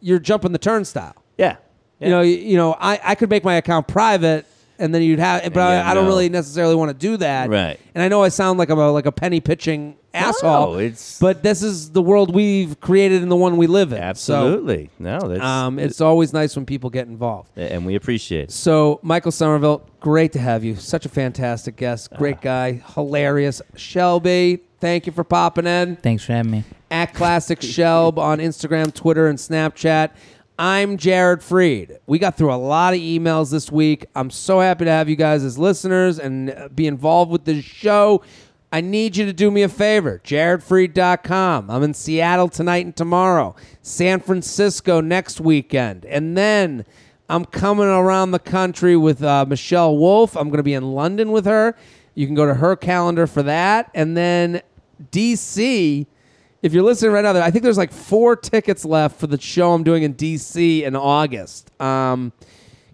[0.00, 1.16] you're jumping the turnstile.
[1.38, 1.56] yeah.
[2.00, 4.44] You know, you, you know, I, I could make my account private,
[4.78, 6.10] and then you'd have, but Yeah, I, I don't no.
[6.10, 7.48] really necessarily want to do that.
[7.48, 7.78] Right.
[7.94, 10.72] And I know I sound like I'm a like a penny pitching asshole.
[10.74, 13.98] No, it's- but this is the world we've created and the one we live in.
[14.02, 14.90] absolutely.
[14.98, 17.50] no, that's So, um, it's always nice when people get involved.
[17.56, 18.50] and we appreciate it.
[18.52, 20.74] So, Michael Somerville, great to have you.
[20.74, 22.12] Such a fantastic guest.
[22.18, 22.82] Great guy.
[22.94, 23.62] Hilarious.
[23.76, 25.96] Shelby, thank you for popping in.
[25.96, 26.64] Thanks for having me.
[26.90, 30.10] at Classic Shelb on Instagram, Twitter, and Snapchat.
[30.58, 31.96] I'm Jared Freid.
[32.06, 34.04] We got through a lot of emails this week.
[34.14, 37.64] I'm so happy to have you guys as listeners and uh, be involved with this
[37.64, 38.22] show.
[38.70, 40.20] I need you to do me a favor.
[40.22, 41.70] JaredFreid.com.
[41.70, 43.56] I'm in Seattle tonight and tomorrow.
[43.80, 46.04] San Francisco next weekend.
[46.04, 46.84] And then
[47.30, 50.36] I'm coming around the country with uh, Michelle Wolf.
[50.36, 51.74] I'm going to be in London with her.
[52.14, 53.90] You can go to her calendar for that.
[53.94, 54.60] And then
[55.10, 56.06] DC
[56.64, 59.74] if you're listening right now, I think there's like four tickets left for the show
[59.74, 61.70] I'm doing in DC in August.
[61.78, 62.32] Um,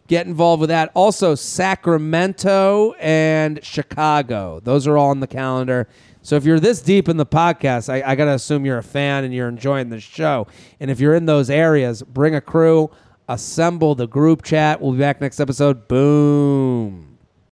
[0.08, 0.90] get involved with that.
[0.92, 4.58] Also, Sacramento and Chicago.
[4.58, 5.86] Those are all on the calendar.
[6.20, 8.82] So if you're this deep in the podcast, I, I got to assume you're a
[8.82, 10.48] fan and you're enjoying the show.
[10.80, 12.90] And if you're in those areas, bring a crew,
[13.28, 14.80] assemble the group chat.
[14.80, 15.86] We'll be back next episode.
[15.86, 17.09] Boom.